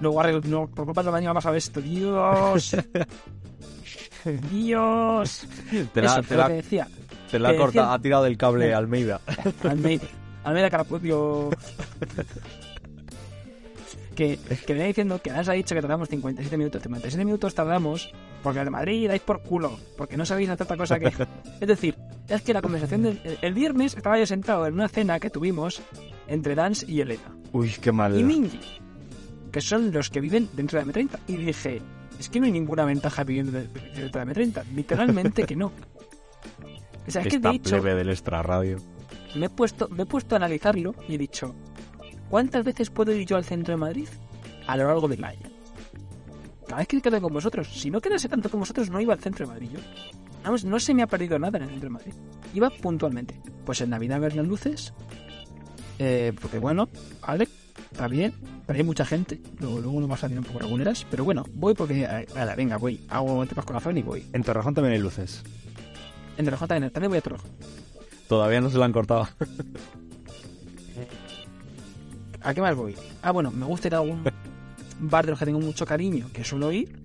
[0.00, 1.80] Luego no, por culpa de la mañana vas a ver esto.
[1.80, 2.76] Dios.
[4.50, 5.46] Dios.
[5.92, 6.88] Te la, Eso, te la, que decía.
[7.30, 8.74] te la que corta, decía- ha tirado del cable.
[8.74, 9.20] Almeida.
[9.64, 10.04] Almeida,
[10.44, 11.50] Almeida Carapullo.
[14.18, 16.82] Que, que venía diciendo que Nas ha dicho que tardamos 57 minutos.
[16.82, 18.10] 57 minutos tardamos
[18.42, 19.78] porque de Madrid dais por culo.
[19.96, 21.06] Porque no sabéis hacer otra cosa que.
[21.60, 21.94] Es decir,
[22.26, 25.30] es que la conversación del el, el viernes estaba yo sentado en una cena que
[25.30, 25.80] tuvimos
[26.26, 27.32] entre Dance y Elena.
[27.52, 28.18] Uy, qué mal.
[28.18, 28.58] Y Minji.
[29.52, 31.18] Que son los que viven dentro de la M30.
[31.28, 31.80] Y dije,
[32.18, 34.64] es que no hay ninguna ventaja viviendo de- dentro de la M30.
[34.74, 35.70] Literalmente que no.
[37.06, 38.76] O sea, es que Esta de hecho del extra radio.
[39.36, 41.54] me he puesto me he puesto a analizarlo y he dicho
[42.30, 44.08] ¿cuántas veces puedo ir yo al centro de Madrid
[44.66, 45.48] a lo largo del año?
[46.66, 47.68] Cada vez que quedo con vosotros.
[47.72, 49.78] Si no quedase tanto con vosotros, no iba al centro de Madrid yo.
[50.44, 52.12] Vamos, no se me ha perdido nada en el centro de Madrid.
[52.54, 53.40] Iba puntualmente.
[53.64, 54.92] Pues en Navidad a ver las luces.
[55.98, 56.88] eh, porque bueno,
[57.26, 57.48] vale,
[57.90, 58.34] está bien.
[58.66, 59.40] Pero hay mucha gente.
[59.60, 61.06] Luego, luego nos va a salir un poco reguleras.
[61.10, 62.02] Pero bueno, voy porque...
[62.04, 63.00] eh, Vale, venga, voy.
[63.08, 64.26] Hago tepas corazón y voy.
[64.34, 65.42] En Torrejón también hay luces.
[66.36, 67.50] En Torrejón también, también voy a Torrejón.
[68.28, 69.26] Todavía no se la han cortado.
[72.42, 72.94] ¿A qué más voy?
[73.22, 74.22] Ah, bueno, me gusta ir a algún
[75.00, 76.98] bar de los que tengo mucho cariño, que suelo ir,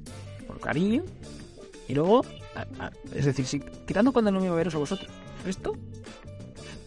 [0.48, 1.04] por cariño,
[1.88, 2.24] y luego,
[2.56, 5.10] a- a- es decir, si, tirando cuando no me voy a veros a vosotros,
[5.46, 5.76] esto,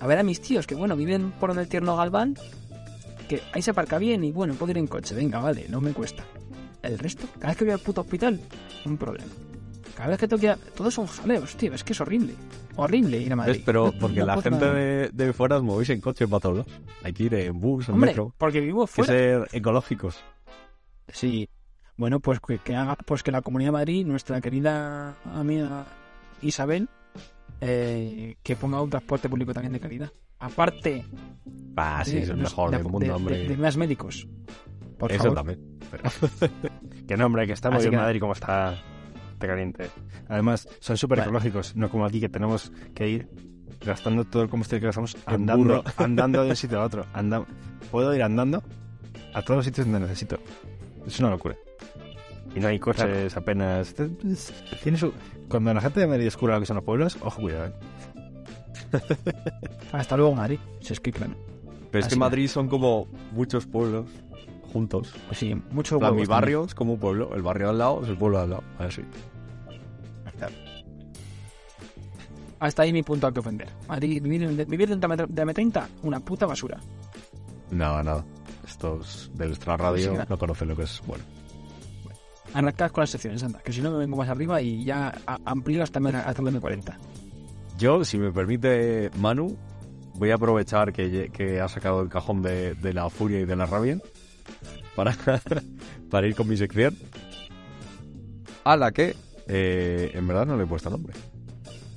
[0.01, 2.37] a ver a mis tíos, que bueno, viven por donde el tierno Galván,
[3.29, 5.93] que ahí se aparca bien y bueno, puedo ir en coche, venga, vale, no me
[5.93, 6.25] cuesta.
[6.83, 8.41] El resto, cada vez que voy al puto hospital,
[8.85, 9.33] un problema.
[9.97, 12.35] Cada vez que tengo que ir a- Todos son jaleos, tío, es que es horrible.
[12.77, 13.55] Horrible ir a Madrid.
[13.55, 13.63] ¿Ves?
[13.65, 16.73] Pero porque la gente de, de fuera os movéis en coche para todos lados.
[17.03, 18.35] Hay que ir en bus, en Hombre, metro.
[18.39, 19.13] porque vivo Hay que fuera.
[19.13, 20.23] ser ecológicos.
[21.09, 21.49] Sí.
[21.97, 25.87] Bueno, pues que, que haga, pues que la Comunidad de Madrid, nuestra querida amiga
[26.43, 26.89] Isabel,
[27.63, 30.13] eh, que ponga un transporte público también de calidad.
[30.39, 31.05] Aparte
[31.77, 33.49] Ah, sí, de, es el mejor de, del mundo, hombre.
[33.49, 34.29] de- más médicos.
[34.99, 35.37] Por Eso favor.
[35.39, 35.79] también.
[37.07, 38.77] Que no, hombre, que está muy bien que- Madrid como está
[39.39, 39.91] de caliente.
[40.29, 43.29] Además, son súper ecológicos, no como aquí que tenemos que ir
[43.85, 47.05] gastando todo el combustible que gastamos andando, andando de un sitio a otro.
[47.13, 47.47] Anda-
[47.91, 48.63] Puedo ir andando
[49.35, 50.39] a todos los sitios donde necesito.
[51.07, 51.55] Es una locura.
[52.55, 53.95] Y no hay coches apenas.
[54.83, 55.13] Tiene su...
[55.49, 57.67] Cuando la gente de Madrid descubra lo que son los pueblos, ojo, cuidado.
[57.67, 57.73] ¿eh?
[59.93, 60.59] Hasta luego, Madrid.
[60.81, 61.35] Si es que claro.
[61.91, 62.21] Pero es Así que.
[62.21, 64.07] Madrid son como muchos pueblos
[64.77, 65.15] juntos.
[65.27, 67.35] Pues sí, mucho huevos mi barrio es como un pueblo.
[67.35, 68.63] El barrio al lado es el pueblo al lado.
[68.79, 69.03] Así.
[70.39, 70.67] también.
[72.59, 73.69] Hasta ahí mi punto a que ofender.
[73.89, 76.79] Madrid, vivir, en- vivir dentro de la M30, una puta basura.
[77.71, 78.25] Nada, nada.
[78.67, 81.25] Estos del extra radio Sí, no conocen lo que es bueno.
[82.53, 83.61] Arrancad con las secciones, anda.
[83.61, 85.13] Que si no me vengo más arriba y ya
[85.45, 86.97] amplío hasta, hasta el M40.
[87.79, 89.57] Yo, si me permite Manu,
[90.15, 93.67] voy a aprovechar que ha sacado el cajón de, de la furia y de la
[93.67, 93.99] rabia
[94.95, 95.17] para,
[96.11, 96.97] para ir con mi sección.
[98.65, 99.15] A la que,
[99.47, 101.15] eh, en verdad, no le he puesto nombre.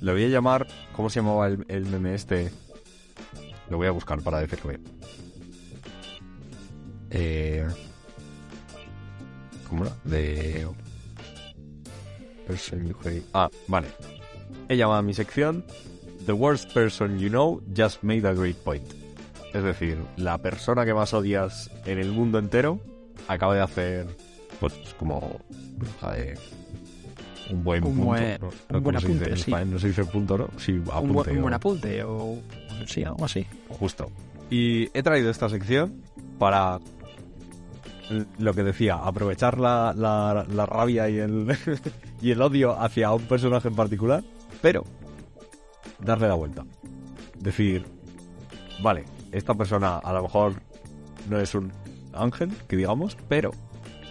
[0.00, 2.50] Le voy a llamar, ¿cómo se llamaba el, el meme este?
[3.68, 4.82] Lo voy a buscar para decirlo bien.
[7.10, 7.66] Eh,
[9.68, 9.94] ¿Cómo era?
[10.04, 10.66] De...
[12.46, 13.22] person you hate.
[13.32, 13.88] Ah, vale.
[14.68, 15.64] He llamado a mi sección
[16.26, 18.99] The worst person you know just made a great point.
[19.52, 22.80] Es decir, la persona que más odias en el mundo entero
[23.28, 24.06] acaba de hacer,
[24.60, 25.40] pues, como,
[26.00, 26.38] joder,
[27.50, 28.06] un buen Un punto.
[28.06, 28.46] buen- ¿no?
[28.78, 29.24] un buen ¿cómo se dice?
[29.24, 29.50] apunte, sí.
[29.70, 30.48] no se dice punto, ¿no?
[30.58, 31.00] Sí, apunte.
[31.08, 32.38] un, buen, un buen apunte o
[32.86, 33.44] sí, algo así.
[33.68, 34.10] Justo.
[34.50, 36.00] Y he traído esta sección
[36.38, 36.78] para
[38.38, 41.56] lo que decía, aprovechar la, la- la rabia y el,
[42.22, 44.22] y el odio hacia un personaje en particular,
[44.62, 44.84] pero
[46.00, 46.64] darle la vuelta.
[47.38, 47.84] Decir,
[48.82, 50.54] vale, esta persona a lo mejor
[51.28, 51.72] no es un
[52.12, 53.52] ángel, que digamos, pero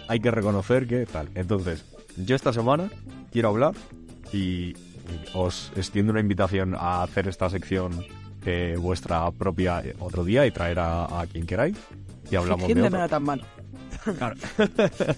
[0.08, 1.28] hay que reconocer que tal.
[1.34, 1.84] Entonces,
[2.16, 2.90] yo esta semana
[3.30, 3.74] quiero hablar
[4.32, 4.74] y
[5.34, 8.04] os extiendo una invitación a hacer esta sección
[8.46, 11.76] eh, vuestra propia eh, otro día y traer a, a quien queráis
[12.30, 13.08] y hablamos ¿Quién de otro.
[13.08, 13.42] tan malo?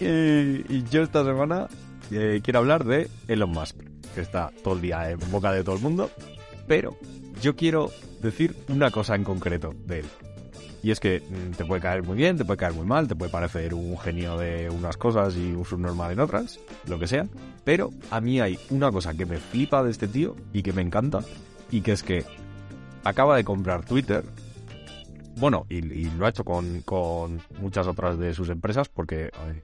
[0.00, 1.68] Y, y yo esta semana
[2.10, 3.76] eh, quiero hablar de Elon Musk,
[4.14, 6.10] que está todo el día en boca de todo el mundo,
[6.66, 6.96] pero
[7.40, 7.90] yo quiero
[8.22, 10.06] decir una cosa en concreto de él.
[10.82, 13.16] Y es que mm, te puede caer muy bien, te puede caer muy mal, te
[13.16, 17.26] puede parecer un genio de unas cosas y un subnormal en otras, lo que sea.
[17.64, 20.82] Pero a mí hay una cosa que me flipa de este tío y que me
[20.82, 21.20] encanta,
[21.70, 22.24] y que es que
[23.04, 24.24] acaba de comprar Twitter.
[25.36, 29.62] Bueno, y, y lo ha hecho con, con muchas otras de sus empresas, porque ay,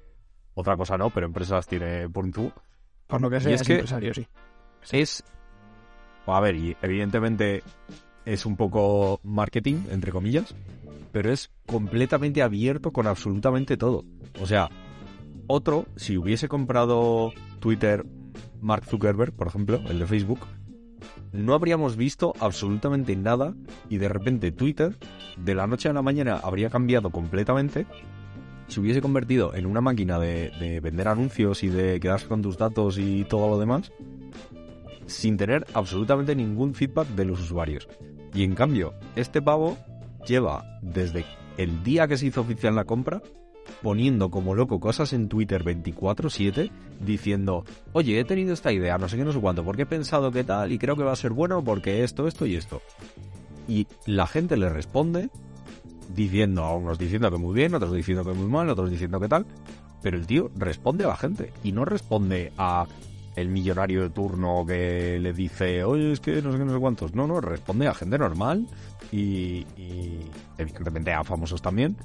[0.55, 2.53] otra cosa no, pero empresas tiene por un tubo.
[3.07, 4.27] Por lo que sea, es es, que- empresario, sí.
[4.91, 5.23] Es.
[6.27, 7.63] A ver, y evidentemente
[8.25, 10.55] es un poco marketing, entre comillas,
[11.13, 14.05] pero es completamente abierto con absolutamente todo.
[14.41, 14.71] O sea,
[15.47, 18.05] otro, si hubiese comprado Twitter
[18.61, 20.41] Mark Zuckerberg, por ejemplo, el de Facebook,
[21.33, 23.55] no habríamos visto absolutamente nada
[23.91, 24.97] y de repente Twitter,
[25.37, 27.87] de la noche a la mañana, habría cambiado completamente.
[28.69, 32.57] Se hubiese convertido en una máquina de, de vender anuncios y de quedarse con tus
[32.57, 33.93] datos y todo lo demás,
[35.07, 37.89] sin tener absolutamente ningún feedback de los usuarios.
[38.33, 39.77] Y en cambio, este pavo
[40.27, 41.25] lleva desde
[41.57, 43.23] el día que se hizo oficial la compra
[43.83, 49.17] poniendo como loco cosas en Twitter 24/7 diciendo, oye, he tenido esta idea, no sé
[49.17, 51.33] qué, no sé cuánto, porque he pensado que tal y creo que va a ser
[51.33, 52.83] bueno porque esto, esto y esto.
[53.69, 55.31] Y la gente le responde
[56.15, 59.29] diciendo, a unos diciendo que muy bien, otros diciendo que muy mal, otros diciendo que
[59.29, 59.47] tal,
[60.03, 62.87] pero el tío responde a la gente y no responde a
[63.37, 66.79] el millonario de turno que le dice, oye, es que no sé qué, no sé
[66.79, 67.15] cuántos.
[67.15, 68.67] No, no, responde a gente normal
[69.11, 70.21] y, y
[70.59, 71.97] evidentemente a famosos también,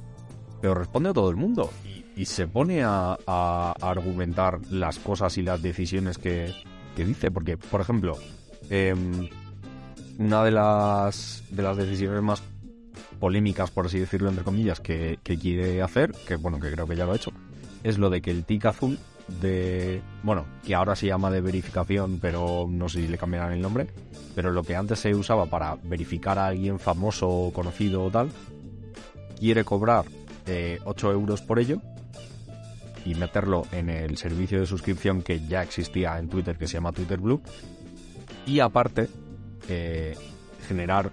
[0.62, 5.38] pero responde a todo el mundo y, y se pone a, a argumentar las cosas
[5.38, 6.54] y las decisiones que,
[6.96, 7.32] que dice.
[7.32, 8.18] Porque, por ejemplo,
[8.70, 9.30] em,
[10.18, 12.44] una de las, de las decisiones más
[13.20, 16.96] polémicas, por así decirlo, entre comillas, que, que quiere hacer, que bueno, que creo que
[16.96, 17.32] ya lo ha hecho,
[17.84, 18.98] es lo de que el tic azul
[19.42, 23.62] de, bueno, que ahora se llama de verificación, pero no sé si le cambiarán el
[23.62, 23.88] nombre,
[24.36, 28.30] pero lo que antes se usaba para verificar a alguien famoso, conocido o tal,
[29.40, 30.06] quiere cobrar
[30.46, 31.82] eh, 8 euros por ello
[33.06, 36.92] y meterlo en el servicio de suscripción que ya existía en Twitter, que se llama
[36.92, 37.42] Twitter Blue,
[38.46, 39.08] y aparte
[39.68, 40.16] eh,
[40.68, 41.12] generar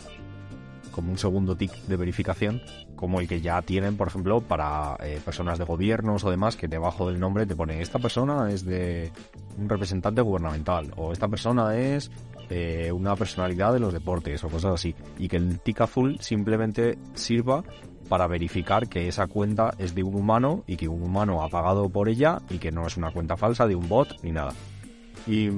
[0.91, 2.63] como un segundo tic de verificación,
[2.97, 6.67] como el que ya tienen, por ejemplo, para eh, personas de gobiernos o demás, que
[6.69, 9.13] debajo del nombre te pone esta persona es de
[9.59, 12.11] un representante gubernamental, o esta persona es
[12.93, 14.95] una personalidad de los deportes, o cosas así.
[15.19, 17.65] Y que el tic azul simplemente sirva
[18.09, 21.89] para verificar que esa cuenta es de un humano y que un humano ha pagado
[21.89, 24.53] por ella y que no es una cuenta falsa de un bot ni nada.
[25.27, 25.49] Y,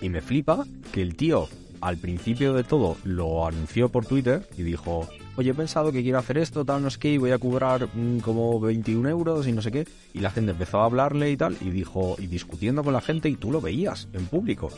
[0.00, 1.48] y me flipa que el tío
[1.80, 5.08] al principio de todo lo anunció por Twitter y dijo,
[5.38, 7.88] oye, he pensado que quiero hacer esto, tal, no sé qué, y voy a cobrar
[7.94, 9.86] mm, como 21 euros y no sé qué.
[10.12, 13.28] Y la gente empezó a hablarle y tal, y dijo, y discutiendo con la gente,
[13.28, 14.68] y tú lo veías en público.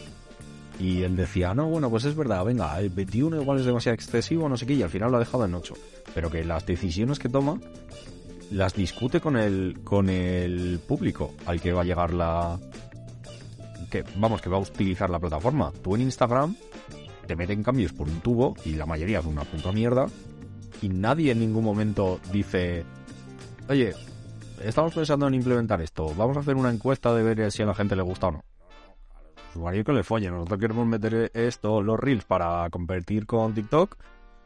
[0.78, 4.50] Y él decía, no, bueno, pues es verdad, venga, el 21 igual es demasiado excesivo,
[4.50, 5.74] no sé qué, y al final lo ha dejado en 8.
[6.14, 7.58] Pero que las decisiones que toma
[8.50, 12.58] las discute con el, con el público al que va a llegar la...
[13.90, 15.72] Que, vamos, que va a utilizar la plataforma.
[15.82, 16.54] Tú en Instagram
[17.26, 20.06] te meten cambios por un tubo y la mayoría es una puta mierda
[20.82, 22.84] y nadie en ningún momento dice,
[23.68, 23.94] oye,
[24.62, 27.74] estamos pensando en implementar esto, vamos a hacer una encuesta de ver si a la
[27.74, 28.44] gente le gusta o no.
[29.50, 33.96] Usuario que le folle, nosotros queremos meter esto, los reels para competir con TikTok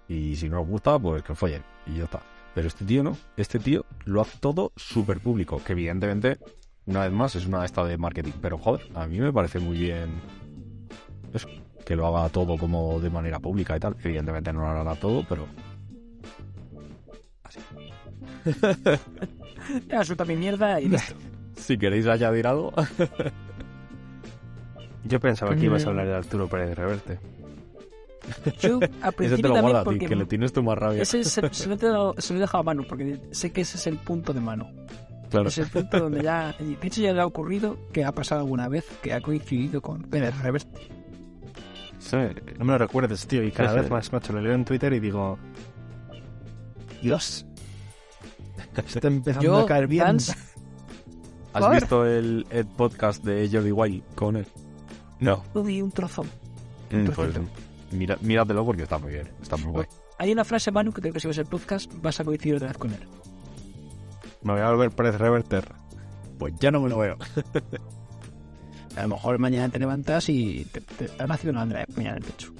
[0.08, 2.20] y si no nos gusta, pues que follen y ya está.
[2.54, 6.38] Pero este tío no, este tío lo hace todo súper público, que evidentemente,
[6.86, 8.32] una vez más, es una esta de marketing.
[8.40, 10.20] Pero joder, a mí me parece muy bien
[11.32, 11.48] eso,
[11.84, 13.96] que lo haga todo como de manera pública y tal.
[14.02, 15.46] Evidentemente no lo hará todo, pero
[19.88, 21.14] Ya, suelta mi mierda y listo.
[21.56, 22.72] si queréis añadir algo.
[25.04, 25.90] Yo pensaba que ibas a Mm.
[25.90, 27.18] hablar de Arturo Pérez Reverte.
[28.60, 30.78] Yo al Ese te principio lo también guarda a ti, que le tienes tú más
[30.78, 31.02] rabia.
[31.02, 33.60] ese se, se lo he dejado, se lo he dejado a Manu porque sé que
[33.60, 34.66] ese es el punto de Manu.
[35.30, 35.48] Claro.
[35.48, 36.54] Es el punto donde ya...
[36.58, 40.02] De hecho ya le ha ocurrido que ha pasado alguna vez que ha coincidido con
[40.04, 40.80] Pérez Reverte.
[41.98, 42.16] Sí,
[42.58, 43.42] no me lo recuerdes, tío.
[43.42, 43.92] Y cada Sí, vez sí.
[43.92, 45.38] más, macho, lo leo en Twitter y digo...
[47.04, 47.44] Dios.
[48.76, 50.16] Está empezando Yo, a caer bien.
[51.52, 54.46] ¿Has visto el, el podcast de Jordi Wild con él?
[55.20, 55.44] No.
[55.54, 56.24] uy, un trozo.
[56.90, 57.14] Mm, Perfecto.
[57.42, 59.28] pues, mira, míratelo porque está muy bien.
[59.42, 59.86] Está muy guay.
[60.18, 62.68] Hay una frase, Manu, que creo que si ves el podcast vas a coincidir otra
[62.68, 63.00] vez con él.
[64.42, 65.68] Me voy a volver Pérez Reverter.
[66.38, 67.16] Pues ya no me lo veo.
[68.96, 72.16] A lo mejor mañana te levantas y te, te, te ha nacido una Andrea mañana
[72.16, 72.52] en el pecho.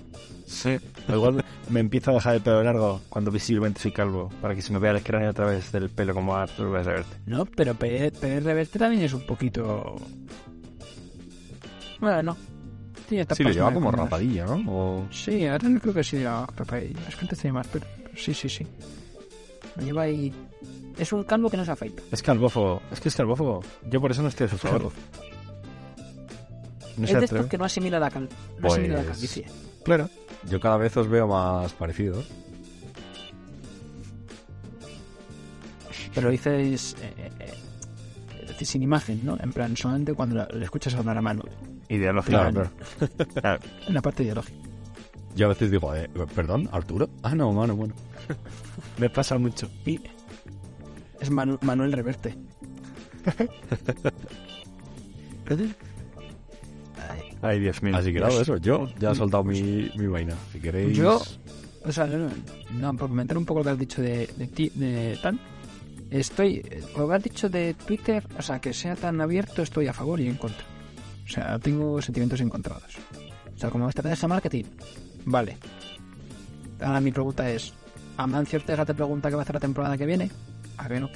[0.46, 0.78] Sí.
[1.08, 4.30] Igual me empiezo a dejar el pelo largo cuando visiblemente soy calvo.
[4.40, 6.86] Para que se me vea el cráneo a través del pelo como a Arturo Pérez
[6.86, 7.16] Reverte.
[7.26, 9.96] No, pero Pérez, Reverte también es un poquito...
[12.00, 12.36] Bueno,
[13.10, 14.64] etapas Sí, lo lleva como rapadilla, ¿no?
[14.70, 15.06] O...
[15.10, 17.00] Sí, ahora no creo que sí rapadilla.
[17.08, 18.66] Es que antes tenía más, pero pero sí, sí, sí.
[19.76, 20.32] Lo lleva ahí...
[20.98, 22.02] Es un calvo que no se afeita.
[22.12, 22.80] Es calvófogo.
[22.92, 23.62] Es que es calvófogo.
[23.90, 24.92] Yo por eso no estoy a su favor.
[26.96, 28.28] No es de estos que no asimila la, cal...
[28.60, 29.46] no asimila la Pues- calvicie.
[29.84, 30.08] Claro.
[30.48, 32.26] Yo cada vez os veo más parecidos.
[36.14, 36.96] Pero lo dices...
[37.02, 37.54] eh, eh,
[38.60, 39.36] eh, sin imagen, ¿no?
[39.40, 41.42] En plan, solamente cuando la- le escuchas hablar a mano.
[41.88, 42.38] Ideológico.
[42.38, 42.70] Claro.
[43.40, 43.60] Claro.
[43.88, 44.58] En la parte ideológica.
[45.36, 46.68] Yo a veces digo, eh, ¿perdón?
[46.72, 47.08] ¿Arturo?
[47.22, 47.94] Ah, no, mano, bueno.
[48.98, 49.68] Me pasa mucho.
[49.84, 50.00] Y
[51.20, 52.36] es Manu- Manuel Reverte.
[57.44, 57.96] Ay, Ay, Dios mío.
[57.96, 58.56] Así que nada, eso.
[58.56, 60.34] Yo ya he soltado mi, mi vaina.
[60.52, 60.96] Si queréis...
[60.96, 61.20] Yo,
[61.84, 62.28] o sea, no,
[62.72, 65.38] no, por comentar un poco lo que has dicho de, de ti, de tan,
[66.10, 66.62] estoy,
[66.96, 70.20] lo que has dicho de Twitter, o sea, que sea tan abierto, estoy a favor
[70.20, 70.64] y en contra.
[71.26, 72.96] O sea, tengo sentimientos encontrados.
[73.54, 74.64] O sea, como estrategia de marketing,
[75.26, 75.56] vale.
[76.80, 77.72] Ahora mi pregunta es,
[78.16, 80.30] ¿Amancio Ortega te pregunta qué va a hacer la temporada que viene?
[80.78, 81.08] ¿A que no?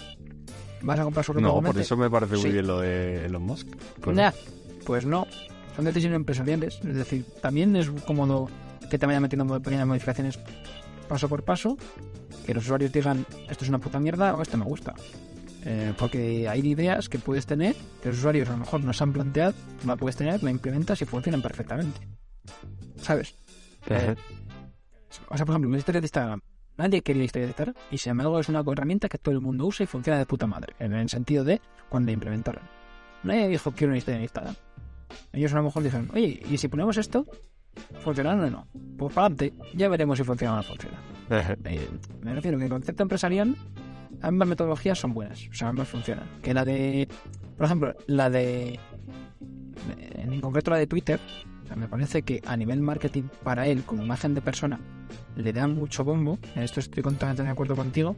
[0.82, 2.50] ¿Vas a comprar su ropa No, por eso me parece muy Sí.
[2.52, 3.66] bien lo de Elon Musk.
[4.00, 4.32] Pues Ya,
[4.84, 5.26] pues no.
[5.78, 6.80] Son decisiones empresariales.
[6.84, 8.48] Es decir, también es cómodo
[8.90, 10.36] que te vayan metiendo pequeñas modificaciones
[11.08, 11.78] paso por paso.
[12.44, 14.96] Que los usuarios digan, esto es una puta mierda o esto me gusta.
[15.64, 19.04] Eh, porque hay ideas que puedes tener, que los usuarios a lo mejor no se
[19.04, 19.54] han planteado,
[19.86, 22.00] la puedes tener, la implementas y funcionan perfectamente.
[22.96, 23.36] ¿Sabes?
[23.86, 24.16] Eh,
[25.28, 26.40] O sea, por ejemplo, una historia de Instagram.
[26.76, 29.64] Nadie quería historia de Instagram y sin embargo es una herramienta que todo el mundo
[29.64, 30.74] usa y funciona de puta madre.
[30.80, 32.64] En el sentido de cuando la implementaron.
[33.22, 34.56] Nadie dijo quiero una historia de Instagram.
[35.32, 37.26] Ellos a lo mejor dijeron, oye, ¿y si ponemos esto?
[38.00, 38.66] ¿Funcionará o no?
[38.96, 40.98] Pues para adelante, ya veremos si funciona o no funciona.
[41.64, 41.88] eh,
[42.22, 43.56] me refiero que el concepto empresarial,
[44.22, 46.26] ambas metodologías son buenas, o sea, ambas funcionan.
[46.42, 47.08] Que la de,
[47.56, 48.78] por ejemplo, la de,
[50.14, 51.20] en concreto la de Twitter,
[51.64, 54.80] o sea, me parece que a nivel marketing para él, como imagen de persona,
[55.36, 58.16] le dan mucho bombo, en esto estoy completamente de acuerdo contigo,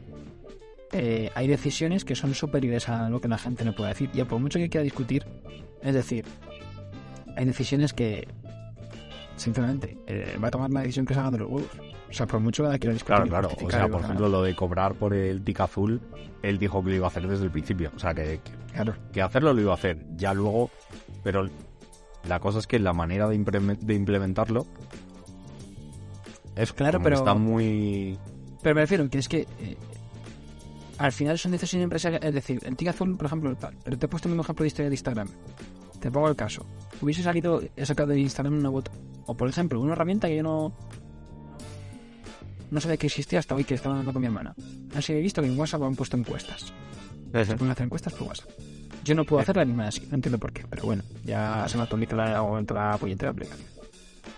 [0.93, 4.09] eh, hay decisiones que son superiores a lo que la gente no puede decir.
[4.13, 5.25] Y por mucho que quiera discutir,
[5.81, 6.25] es decir,
[7.41, 8.27] hay decisiones que,
[9.35, 11.69] sinceramente, eh, va a tomar la decisión que se haga de los huevos.
[12.09, 13.15] O sea, por mucho que la quiera discutir.
[13.15, 13.49] Claro, claro.
[13.65, 15.99] O sea, por ejemplo, lo de cobrar por el tic azul,
[16.43, 17.91] él dijo que lo iba a hacer desde el principio.
[17.95, 18.93] O sea, que, que, Claro.
[19.11, 20.05] que hacerlo lo iba a hacer.
[20.17, 20.69] Ya luego,
[21.23, 21.47] pero
[22.27, 24.67] la cosa es que la manera de, implementarlo
[26.55, 28.17] es Claro, que pero- está muy...
[28.61, 29.77] Pero me refiero que es que eh,
[30.99, 32.27] al final son decisiones empresariales.
[32.27, 33.75] Es decir, el Tic Azul, por ejemplo, tal.
[33.83, 35.29] Pero te he puesto el mismo ejemplo de historia de Instagram.
[36.01, 36.65] Te pongo el caso.
[36.99, 38.91] Hubiese salido, he sacado de Instagram una bot.
[39.27, 40.75] O por ejemplo, una herramienta que yo no.
[42.71, 44.55] No sabía que existía hasta hoy que estaba hablando con mi hermana.
[44.95, 46.73] Así he visto que en WhatsApp han puesto encuestas.
[47.31, 48.49] Se pueden hacer encuestas por WhatsApp.
[49.03, 51.83] Yo no puedo hacerla ni así, no entiendo por qué, pero bueno, ya se me
[51.83, 53.67] actualiza la, la puñetera aplicación.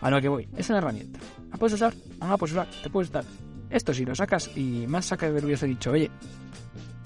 [0.02, 1.20] A lo que voy, es una herramienta.
[1.52, 1.94] ¿La puedes usar?
[2.20, 3.26] Ah, la puedes usar, te puedes dar.
[3.70, 6.10] Esto si lo sacas y más saca de hubiese dicho, oye,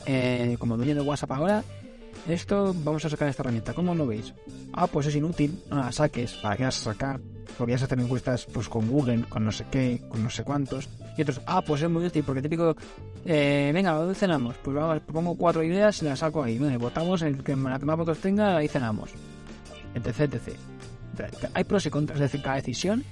[0.05, 1.63] eh, como dueño de WhatsApp ahora,
[2.27, 4.33] esto vamos a sacar esta herramienta, ¿cómo lo veis?
[4.73, 7.19] Ah, pues es inútil, no la saques, ¿para qué vas a sacar?
[7.57, 10.89] Podrías hacer encuestas pues con Google, con no sé qué, con no sé cuántos.
[11.17, 12.75] Y otros, ah, pues es muy útil, porque típico,
[13.25, 14.55] eh, venga, ¿dónde cenamos?
[14.63, 16.59] Pues vamos, pongo cuatro ideas y las saco ahí.
[16.59, 19.09] Bueno, votamos el que la que más votos tenga, ahí cenamos.
[19.95, 20.55] Etc, etc.
[21.53, 23.03] Hay pros y contras, es decir, cada decisión.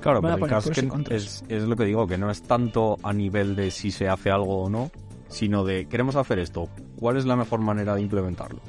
[0.00, 3.12] Claro, pero el caso que es, es lo que digo, que no es tanto a
[3.12, 4.90] nivel de si se hace algo o no,
[5.32, 8.60] sino de queremos hacer esto, ¿cuál es la mejor manera de implementarlo?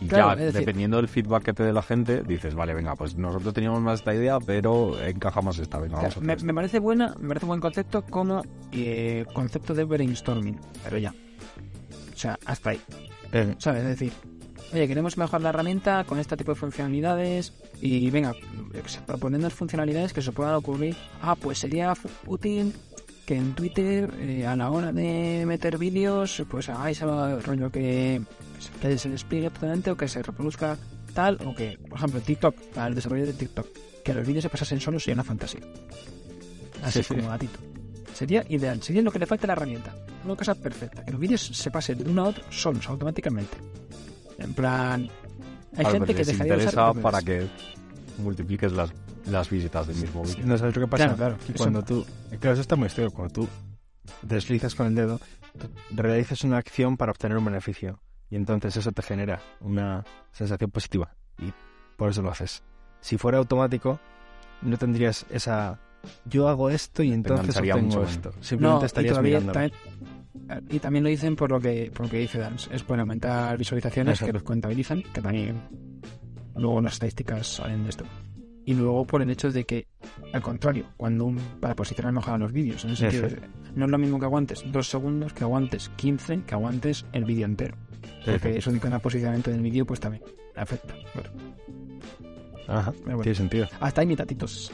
[0.00, 2.94] Y Claro, ya, decir- dependiendo del feedback que te dé la gente, dices, vale, venga,
[2.94, 6.54] pues nosotros teníamos más esta idea, pero encaja más esta, venga, vamos a me, me
[6.54, 8.42] parece buena, me parece buen concepto como
[8.72, 11.14] eh, concepto de brainstorming, pero ya.
[12.14, 12.80] O sea, hasta ahí.
[13.32, 13.82] eh, ¿Sabes?
[13.82, 14.12] Es decir,
[14.72, 18.32] oye, queremos mejorar la herramienta con este tipo de funcionalidades y venga,
[19.06, 20.96] proponiendo funcionalidades que se puedan ocurrir.
[21.22, 21.92] Ah, pues sería
[22.26, 22.74] útil
[23.26, 28.22] que en Twitter eh, a la hora de meter vídeos pues hagáis el rollo que,
[28.80, 30.78] se despliegue totalmente o que se reproduzca
[31.12, 33.66] tal o que, por ejemplo, TikTok, para el desarrollo de TikTok,
[34.04, 35.60] que los vídeos se pasasen solos sería una fantasía.
[36.84, 37.14] Así Sí, sí.
[37.16, 37.58] como gatito.
[38.14, 39.94] Sería ideal, sería lo que le falta a la herramienta.
[40.24, 43.56] Una cosa perfecta, que los vídeos se pasen de uno a otro solos, automáticamente.
[44.38, 45.08] En plan,
[45.76, 47.46] hay gente que dejaría de usar para que
[48.18, 48.92] multipliques las,
[49.30, 50.46] las visitas del mismo vídeo.
[50.46, 51.04] No sabes lo que pasa.
[51.04, 52.06] Claro, claro, Que eso- cuando tú.
[52.40, 53.12] Claro, eso está muy estudiado.
[53.14, 53.48] Cuando tú
[54.22, 55.20] deslizas con el dedo,
[55.90, 58.00] realizas una acción para obtener un beneficio.
[58.30, 61.14] Y entonces eso te genera una sensación positiva.
[61.38, 61.52] Y
[61.96, 62.62] por eso lo haces.
[63.00, 64.00] Si fuera automático,
[64.62, 65.78] no tendrías esa.
[66.24, 68.32] Yo hago esto y entonces obtengo mucho esto.
[68.36, 69.52] No, Simplemente y estarías todavía mirando.
[69.52, 72.68] también, y también lo dicen por lo que por lo que dice Dance.
[72.74, 74.26] Es por aumentar visualizaciones Exacto.
[74.28, 75.60] que los contabilizan, que también
[76.56, 78.04] luego las estadísticas salen de esto.
[78.64, 79.86] Y luego por el hecho de que,
[80.32, 83.40] al contrario, cuando un, para posicionar mejor a los vídeos, en el sentido de-
[83.76, 87.44] no es lo mismo que aguantes dos segundos, que aguantes 15, que aguantes el vídeo
[87.46, 87.76] entero.
[88.24, 90.22] Porque eso de cada posicionamiento del vídeo pues también
[90.56, 90.94] afecta.
[91.14, 91.30] Bueno,
[92.66, 93.20] Ajá, bueno.
[93.20, 93.68] tiene sentido.
[93.78, 94.72] Hasta hay mitatitos.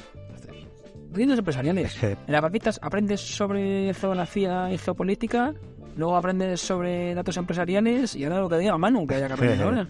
[1.15, 1.95] Vídeos empresariales.
[2.03, 5.53] En las papitas aprendes sobre geografía y geopolítica,
[5.97, 9.63] luego aprendes sobre datos empresariales y ahora lo que diga Manu, que haya que aprender
[9.67, 9.89] ahora.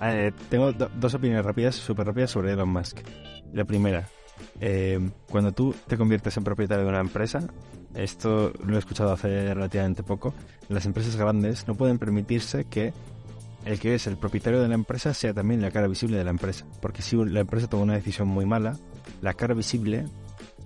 [0.00, 3.00] Eh, tengo do- dos opiniones rápidas, súper rápidas sobre Elon Musk.
[3.52, 4.08] La primera,
[4.60, 4.98] eh,
[5.30, 7.40] cuando tú te conviertes en propietario de una empresa,
[7.94, 10.34] esto lo he escuchado hace relativamente poco,
[10.68, 12.92] las empresas grandes no pueden permitirse que
[13.64, 16.30] el que es el propietario de la empresa sea también la cara visible de la
[16.30, 16.64] empresa.
[16.80, 18.76] Porque si la empresa toma una decisión muy mala,
[19.22, 20.04] la cara visible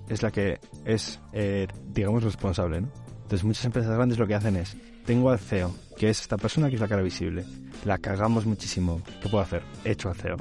[0.09, 2.89] es la que es, eh, digamos, responsable, ¿no?
[3.23, 6.69] Entonces muchas empresas grandes lo que hacen es, tengo al CEO, que es esta persona
[6.69, 7.45] que es la cara visible,
[7.85, 9.63] la cagamos muchísimo, ¿qué puedo hacer?
[9.85, 10.37] Hecho al CEO.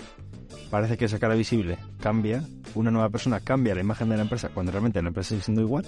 [0.70, 2.44] Parece que esa cara visible cambia,
[2.76, 5.62] una nueva persona cambia la imagen de la empresa cuando realmente la empresa sigue siendo
[5.62, 5.86] igual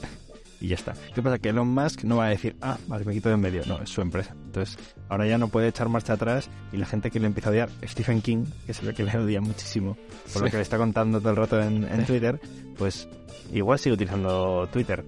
[0.62, 0.94] y ya está.
[1.14, 1.40] ¿Qué pasa?
[1.40, 3.64] Que Elon Musk no va a decir, ah, vale, me quito de en medio.
[3.66, 4.36] No, es su empresa.
[4.46, 4.78] Entonces,
[5.10, 7.70] ahora ya no puede echar marcha atrás y la gente que le empieza a odiar,
[7.84, 9.98] Stephen King, que es el que le odia muchísimo
[10.32, 12.40] por lo que le está contando todo el rato en, en Twitter,
[12.78, 13.10] pues
[13.52, 15.04] igual sigue utilizando Twitter,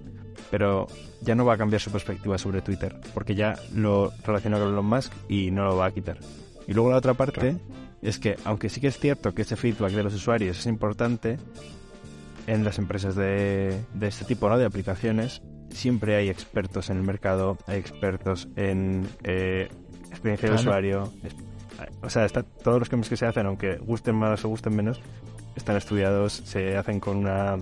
[0.54, 0.86] pero
[1.20, 4.86] ya no va a cambiar su perspectiva sobre Twitter, porque ya lo relaciona con Elon
[4.86, 6.16] Musk y no lo va a quitar.
[6.68, 7.56] Y luego la otra parte
[8.02, 11.38] es que, aunque sí que es cierto que ese feedback de los usuarios es importante,
[12.46, 14.56] en las empresas de, de este tipo ¿no?
[14.56, 19.66] de aplicaciones siempre hay expertos en el mercado, hay expertos en eh,
[20.10, 21.12] experiencia de usuario.
[22.00, 25.00] o sea, está, todos los cambios que se hacen, aunque gusten más o gusten menos,
[25.56, 27.56] están estudiados, se hacen con una...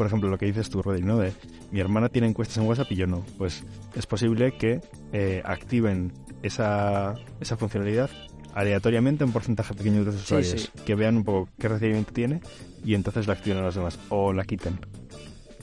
[0.00, 1.18] Por ejemplo, lo que dices tú, Rodri, ¿no?
[1.18, 1.34] De
[1.70, 3.22] mi hermana tiene encuestas en WhatsApp y yo no.
[3.36, 4.80] Pues es posible que
[5.12, 6.10] eh, activen
[6.42, 8.08] esa, esa funcionalidad
[8.54, 10.70] aleatoriamente un porcentaje pequeño de los usuarios sí.
[10.86, 12.40] que vean un poco qué recibimiento tiene
[12.82, 14.80] y entonces la activen a los demás o la quiten.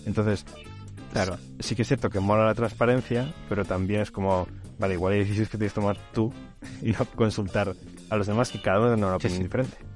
[0.05, 0.45] Entonces,
[1.11, 5.13] claro, sí que es cierto que mola la transparencia, pero también es como, vale, igual
[5.13, 6.31] hay decisiones que tienes que tomar tú
[6.83, 7.73] y no consultar
[8.11, 9.86] a los demás que cada uno tiene una opinión diferente.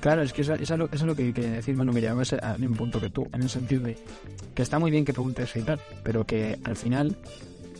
[0.00, 2.32] Claro, es que eso, es lo, eso es lo que quería decir, Manu, mira, es
[2.32, 3.98] al mismo punto que tú, en el sentido de
[4.54, 7.16] que está muy bien que preguntes y tal, pero que al final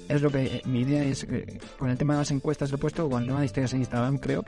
[0.09, 2.77] es lo que eh, mi idea es, eh, con el tema de las encuestas lo
[2.77, 4.45] he puesto, con el tema de historias en Instagram, creo,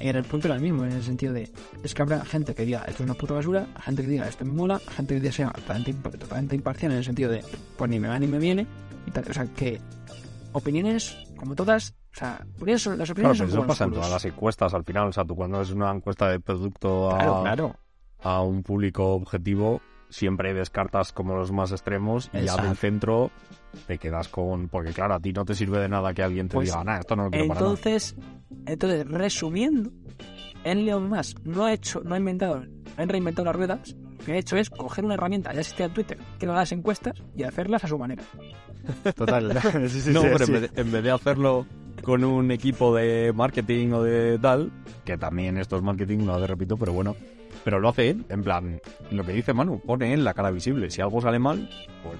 [0.00, 1.50] era el punto era el mismo, en el sentido de,
[1.84, 4.46] es que habrá gente que diga esto es una puta basura, gente que diga esto
[4.46, 7.44] me mola, gente que diga sea totalmente imparcial en el sentido de,
[7.76, 8.66] pues ni me va ni me viene,
[9.06, 9.78] y tal, o sea, que
[10.52, 13.92] opiniones, como todas, o sea, porque eso, las Claro, opiniones pero son eso pasa en
[13.92, 15.08] todas las encuestas al final.
[15.08, 17.76] O sea, tú cuando es una encuesta de producto a, Claro, claro.
[18.22, 22.62] a un público objetivo, siempre descartas como los más extremos y ya Exacto.
[22.66, 23.30] del centro
[23.86, 24.68] te quedas con...
[24.68, 26.98] Porque claro, a ti no te sirve de nada que alguien te Pues, diga, nada,
[26.98, 27.70] esto no lo quiero para nada.
[27.72, 28.16] Entonces,
[28.66, 29.90] entonces, resumiendo,
[30.64, 33.94] Elon Musk no ha hecho, no ha inventado, no ha reinventado las ruedas.
[34.18, 36.72] Lo que ha hecho es coger una herramienta ya existía en Twitter, que era las
[36.72, 38.22] encuestas, y hacerlas a su manera.
[39.14, 39.56] Total.
[39.88, 40.52] Sí, sí, No, sí, pero sí.
[40.54, 41.66] en, vez de, en vez de hacerlo
[42.10, 44.72] con un equipo de marketing o de tal,
[45.04, 47.14] que también esto es marketing, una vez repito, pero bueno,
[47.62, 48.80] pero lo hace él, en plan,
[49.12, 50.90] lo que dice Manu, pone él la cara visible.
[50.90, 51.70] Si algo sale mal,
[52.02, 52.18] pues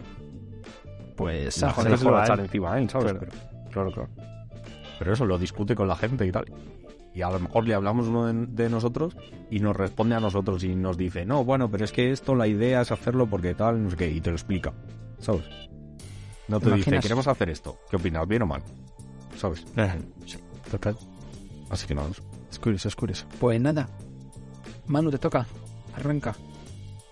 [1.17, 3.15] Pues, la joder, gente se lo va a echar encima a él, ¿sabes?
[3.15, 3.27] Claro.
[3.29, 4.09] Pero, claro, claro.
[5.01, 6.45] Pero eso lo discute con la gente y tal.
[7.13, 9.17] Y a lo mejor le hablamos uno de, de nosotros
[9.51, 12.47] y nos responde a nosotros y nos dice, no, bueno, pero es que esto la
[12.47, 14.73] idea es hacerlo porque tal, no sé qué, y te lo explica,
[15.19, 15.43] ¿sabes?
[16.47, 17.79] No ¿Te te dice, queremos hacer esto.
[17.91, 18.63] ¿Qué opinas, bien o mal?
[19.37, 19.65] ¿Sabes?
[20.71, 20.97] Total.
[21.71, 22.09] Así que nada.
[22.51, 23.27] Es curioso, es curioso.
[23.39, 23.89] pues nada.
[24.87, 25.47] Manu, te toca.
[25.97, 26.35] Arranca.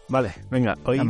[0.09, 1.01] Vale, venga, hoy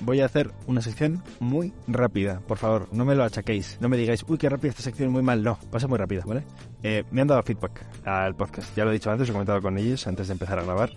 [0.00, 2.40] voy a hacer una sección muy rápida.
[2.40, 3.78] Por favor, no me lo achaquéis.
[3.80, 5.42] No me digáis, uy, qué rápida esta sección, muy mal.
[5.42, 6.44] No, pasa muy rápida, ¿vale?
[6.82, 8.74] Eh, me han dado feedback al podcast.
[8.76, 10.92] Ya lo he dicho antes, he comentado con ellos antes de empezar a grabar.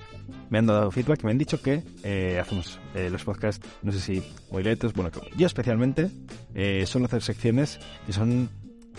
[0.50, 3.92] Me han dado feedback y me han dicho que eh, hacemos eh, los podcasts, no
[3.92, 4.94] sé si muy lentos.
[4.94, 6.10] Bueno, yo especialmente
[6.54, 8.50] eh, suelo hacer secciones que son.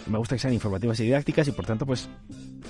[0.07, 2.09] Me gusta que sean informativas y didácticas y por tanto, pues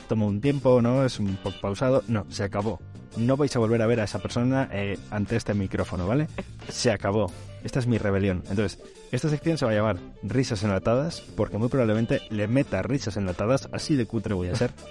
[0.08, 1.04] tomo un tiempo, ¿no?
[1.04, 2.02] Es un poco pausado.
[2.08, 2.80] No, se acabó.
[3.16, 6.28] No vais a volver a ver a esa persona eh, ante este micrófono, ¿vale?
[6.68, 7.30] Se acabó.
[7.64, 8.42] Esta es mi rebelión.
[8.50, 8.78] Entonces,
[9.12, 13.68] esta sección se va a llamar Risas enlatadas, porque muy probablemente le meta risas enlatadas,
[13.72, 14.72] así de cutre voy a ser.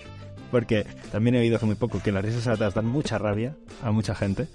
[0.51, 3.91] Porque también he oído hace muy poco que las risas enlatadas dan mucha rabia a
[3.91, 4.47] mucha gente.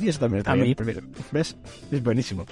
[0.00, 0.76] Y eso también está A bien.
[0.76, 0.94] mí.
[1.30, 1.56] ¿Ves?
[1.92, 2.46] Es buenísimo.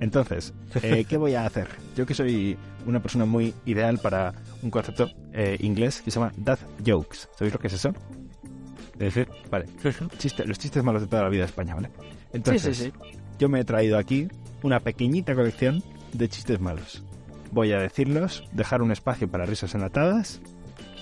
[0.00, 1.68] Entonces, eh, ¿qué voy a hacer?
[1.96, 4.32] Yo que soy una persona muy ideal para
[4.62, 7.28] un concepto eh, inglés que se llama dad jokes.
[7.36, 7.92] ¿Sabéis lo que es eso?
[8.94, 9.66] Es decir, vale,
[10.18, 11.88] chiste- los chistes malos de toda la vida de España, ¿vale?
[11.98, 12.92] Sí, Entonces, sí, sí.
[13.38, 14.28] yo me he traído aquí
[14.62, 15.82] una pequeñita colección
[16.14, 17.02] de chistes malos.
[17.52, 20.40] Voy a decirlos, dejar un espacio para risas enlatadas.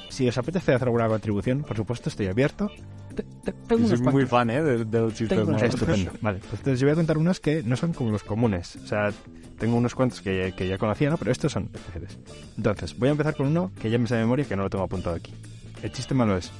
[0.08, 2.68] Si os apetece hacer alguna contribución, por supuesto, estoy abierto.
[3.14, 4.62] Te- te- Soy muy fan, ¿eh?
[4.62, 5.74] De, de los chistes Tengo unos malos.
[5.74, 6.12] Estupendo.
[6.20, 8.76] Vale, pues entonces yo voy a contar unos que no son como los comunes.
[8.76, 9.12] O sea,
[9.58, 11.16] tengo unos cuantos que, que ya conocía, ¿no?
[11.18, 12.18] Pero estos son especiales.
[12.56, 14.64] Entonces, voy a empezar con uno que ya me sé de memoria y que no
[14.64, 15.32] lo tengo apuntado aquí.
[15.82, 16.50] El chiste malo es...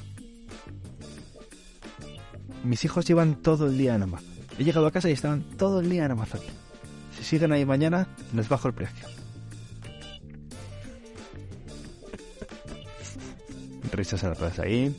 [2.63, 4.29] Mis hijos llevan todo el día en Amazon.
[4.57, 6.39] He llegado a casa y estaban todo el día en Amazon.
[7.17, 9.07] Si siguen ahí mañana, les bajo el precio.
[13.91, 14.93] Risas enlatadas ahí.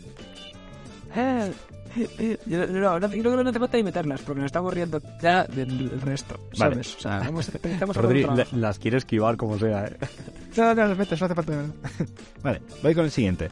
[1.14, 1.52] Eh,
[1.96, 4.72] eh, eh, yo- no, no, yo creo que no hace falta imitarlas, porque nos estamos
[4.74, 6.74] riendo ya del, del resto, Vale.
[6.74, 6.96] ¿sabes?
[6.96, 8.56] O sea, vamos, estamos Rodri, trabajo.
[8.56, 9.96] las quiere esquivar como sea, ¿eh?
[10.56, 11.64] No, no, los metes, no hace falta.
[12.42, 13.48] vale, voy con el siguiente.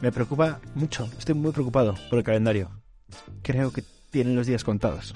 [0.00, 2.70] Me preocupa mucho, estoy muy preocupado por el calendario.
[3.42, 5.14] Creo que tienen los días contados.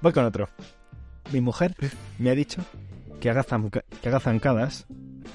[0.00, 0.48] Voy con otro.
[1.32, 1.74] Mi mujer
[2.18, 2.62] me ha dicho
[3.20, 4.86] que haga, zanca- que haga zancadas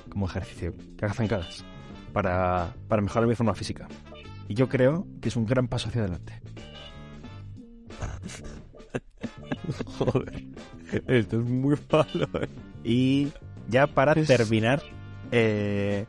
[0.10, 1.64] como ejercicio, que haga zancadas
[2.14, 3.88] para, para mejorar mi forma física.
[4.48, 6.42] Y yo creo que es un gran paso hacia adelante.
[9.98, 10.44] Joder.
[11.08, 12.48] Esto es muy malo, ¿eh?
[12.84, 13.28] Y
[13.70, 14.82] ya para Es- terminar,
[15.32, 16.06] eh,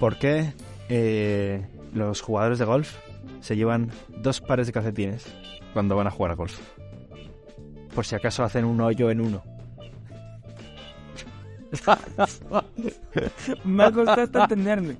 [0.00, 0.52] ¿por qué
[0.88, 2.96] eh, los jugadores de golf
[3.40, 5.26] se llevan dos pares de calcetines
[5.72, 6.58] cuando van a jugar a golf?
[7.94, 9.42] Por si acaso hacen un hoyo en uno.
[13.64, 14.96] Me ha costado hasta entenderme.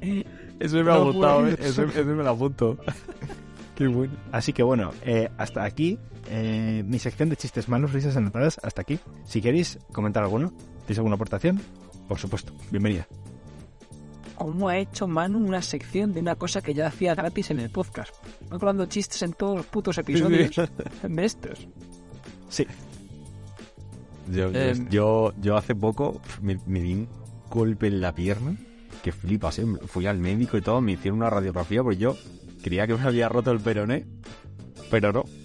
[0.58, 1.48] Ese me ha No gustado, puedo.
[1.48, 1.56] ¿eh?
[1.60, 2.78] Ese, ese me lo apunto.
[3.76, 4.12] Qué bueno.
[4.32, 8.82] Así que bueno, eh, hasta aquí eh, mi sección de chistes malos, risas anotadas, hasta
[8.82, 8.98] aquí.
[9.24, 11.60] Si queréis comentar alguno, ¿tenéis alguna aportación?
[12.08, 13.06] Por supuesto, bienvenida.
[14.36, 17.70] ¿Cómo ha hecho Manu una sección de una cosa que ya hacía gratis en el
[17.70, 18.14] podcast?
[18.52, 20.54] Va colando chistes en todos los putos episodios
[21.02, 21.68] de estos.
[22.48, 22.66] Sí,
[24.30, 24.88] Yo, Em.
[24.88, 27.08] yo, yo hace poco me, me di un
[27.50, 28.56] golpe en la pierna
[29.02, 29.66] que flipas, ¿eh?
[29.86, 32.16] Fui al médico y todo, me hicieron una radiografía porque yo
[32.62, 34.06] creía que me había roto el peroné,
[34.90, 35.24] pero no.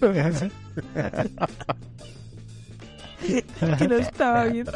[3.78, 4.72] Que no estaba viendo.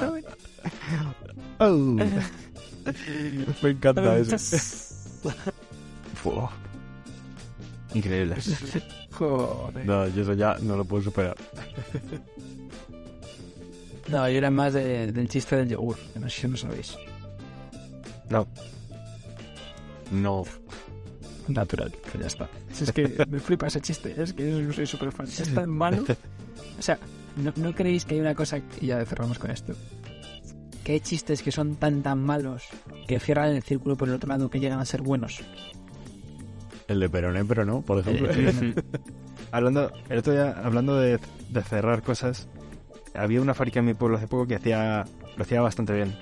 [1.59, 1.97] Oh.
[3.63, 4.37] Me encanta eso.
[6.15, 6.51] Fua.
[7.95, 8.37] Increíble.
[9.13, 9.87] Joder.
[9.87, 11.37] No, yo eso ya no lo puedo superar.
[14.09, 16.97] No, yo era más de- del chiste del yogur, que no sé si lo sabéis.
[18.31, 18.47] No,
[20.11, 20.45] No.
[21.49, 22.49] Natural, que ya está.
[22.73, 25.27] Si es que me flipa ese chiste, es que yo soy súper fan.
[25.27, 26.03] Es tan malo.
[26.79, 26.99] O sea,
[27.37, 29.75] ¿no, ¿no creéis que hay una cosa, y ya cerramos con esto,
[30.85, 32.65] que hay chistes que son tan tan malos
[33.07, 35.41] que cierran el círculo por el otro lado que llegan a ser buenos?
[36.89, 38.29] El de peroné, pero no, por ejemplo.
[38.31, 38.75] Eh,
[39.53, 41.19] hablando, el otro día, hablando de,
[41.51, 42.49] de cerrar cosas,
[43.15, 45.05] había una fábrica en mi pueblo hace poco que hacía,
[45.37, 46.17] lo hacía bastante bien.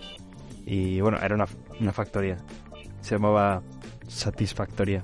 [0.66, 1.46] Y bueno, era una,
[1.80, 2.36] una factoría.
[3.00, 3.62] Se llamaba
[4.08, 5.02] Satisfactoria.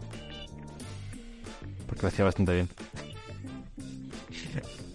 [1.87, 2.69] Porque lo hacía bastante bien.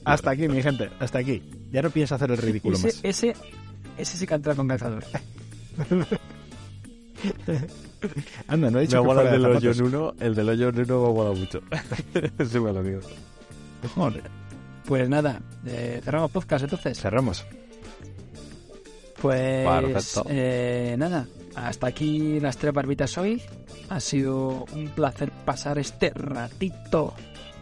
[0.06, 1.42] Hasta aquí, mi gente, hasta aquí.
[1.72, 3.00] Ya no pienso hacer el ridículo ese, más.
[3.04, 3.34] ese,
[3.98, 5.04] ese sí que entra con calzador.
[8.48, 10.50] Anda, no he Me dicho ha que el de del hoyo en uno, el del
[10.50, 11.62] hoyo en uno me ha mucho.
[12.38, 13.00] Ese me lo digo.
[13.96, 14.30] Joder.
[14.86, 17.00] Pues nada, eh, cerramos podcast entonces.
[17.00, 17.46] Cerramos.
[19.22, 23.42] Pues eh, nada, hasta aquí las tres barbitas hoy.
[23.90, 27.14] Ha sido un placer pasar este ratito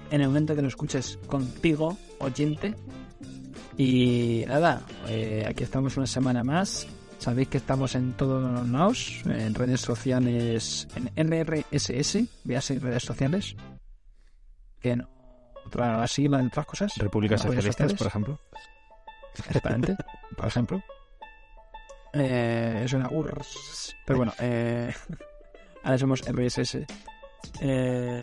[0.10, 2.74] en el momento que lo escuches contigo, oyente.
[3.78, 6.88] Y nada, eh, aquí estamos una semana más.
[7.20, 13.56] Sabéis que estamos en todos los lados, en redes sociales, en RRSS, véase redes sociales.
[14.80, 14.98] Que
[15.72, 16.94] de otras cosas.
[16.98, 18.40] Repúblicas Socialistas, por ejemplo.
[19.38, 19.96] Exactamente,
[20.38, 20.84] por ejemplo.
[22.14, 23.96] Eh, es una URSS.
[24.06, 24.94] Pero bueno, eh,
[25.84, 26.80] ahora somos RSS.
[27.62, 28.22] Eh,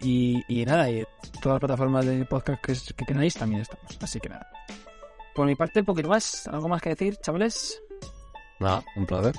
[0.00, 1.04] y, y nada, y
[1.40, 3.98] todas las plataformas de podcast que, que queráis también estamos.
[4.00, 4.50] Así que nada.
[5.34, 6.46] Por mi parte, un poquito más.
[6.48, 7.82] ¿Algo más que decir, chavales?
[8.60, 9.34] Nada, un placer.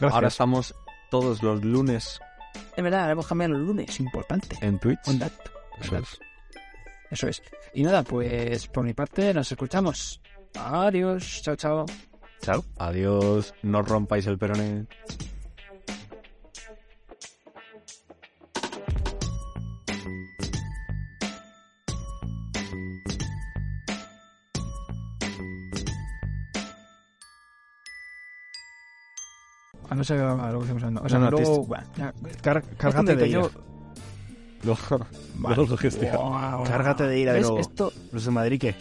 [0.00, 0.12] Gracias.
[0.14, 0.74] Ahora estamos
[1.10, 2.20] todos los lunes
[2.76, 4.00] Es verdad, haremos cambiar los lunes.
[4.00, 4.56] Importante.
[4.62, 5.00] en Twitch.
[5.08, 5.32] On that.
[5.80, 6.20] Eso es.
[7.10, 7.42] Eso es.
[7.74, 10.20] Y nada, pues por mi parte nos escuchamos.
[10.54, 11.40] Adiós.
[11.42, 11.86] Chao, chao.
[12.42, 12.64] Chao.
[12.78, 13.54] Adiós.
[13.62, 14.86] No rompáis el peroné.
[29.88, 31.02] Ah, no sé lo que estamos hablando.
[31.02, 31.62] O sea, No, no, luego...
[31.62, 33.50] te- bueno, ya- Car- esto cárgate me de yo-
[34.62, 34.80] Luego,
[35.36, 35.56] Vale.
[35.56, 36.16] luego lo gestiona.
[36.18, 37.46] Wow, Cárgate de ira de ¿Ves?
[37.48, 37.60] nuevo.
[37.60, 38.74] Esto, ¿Los de Madrid qué?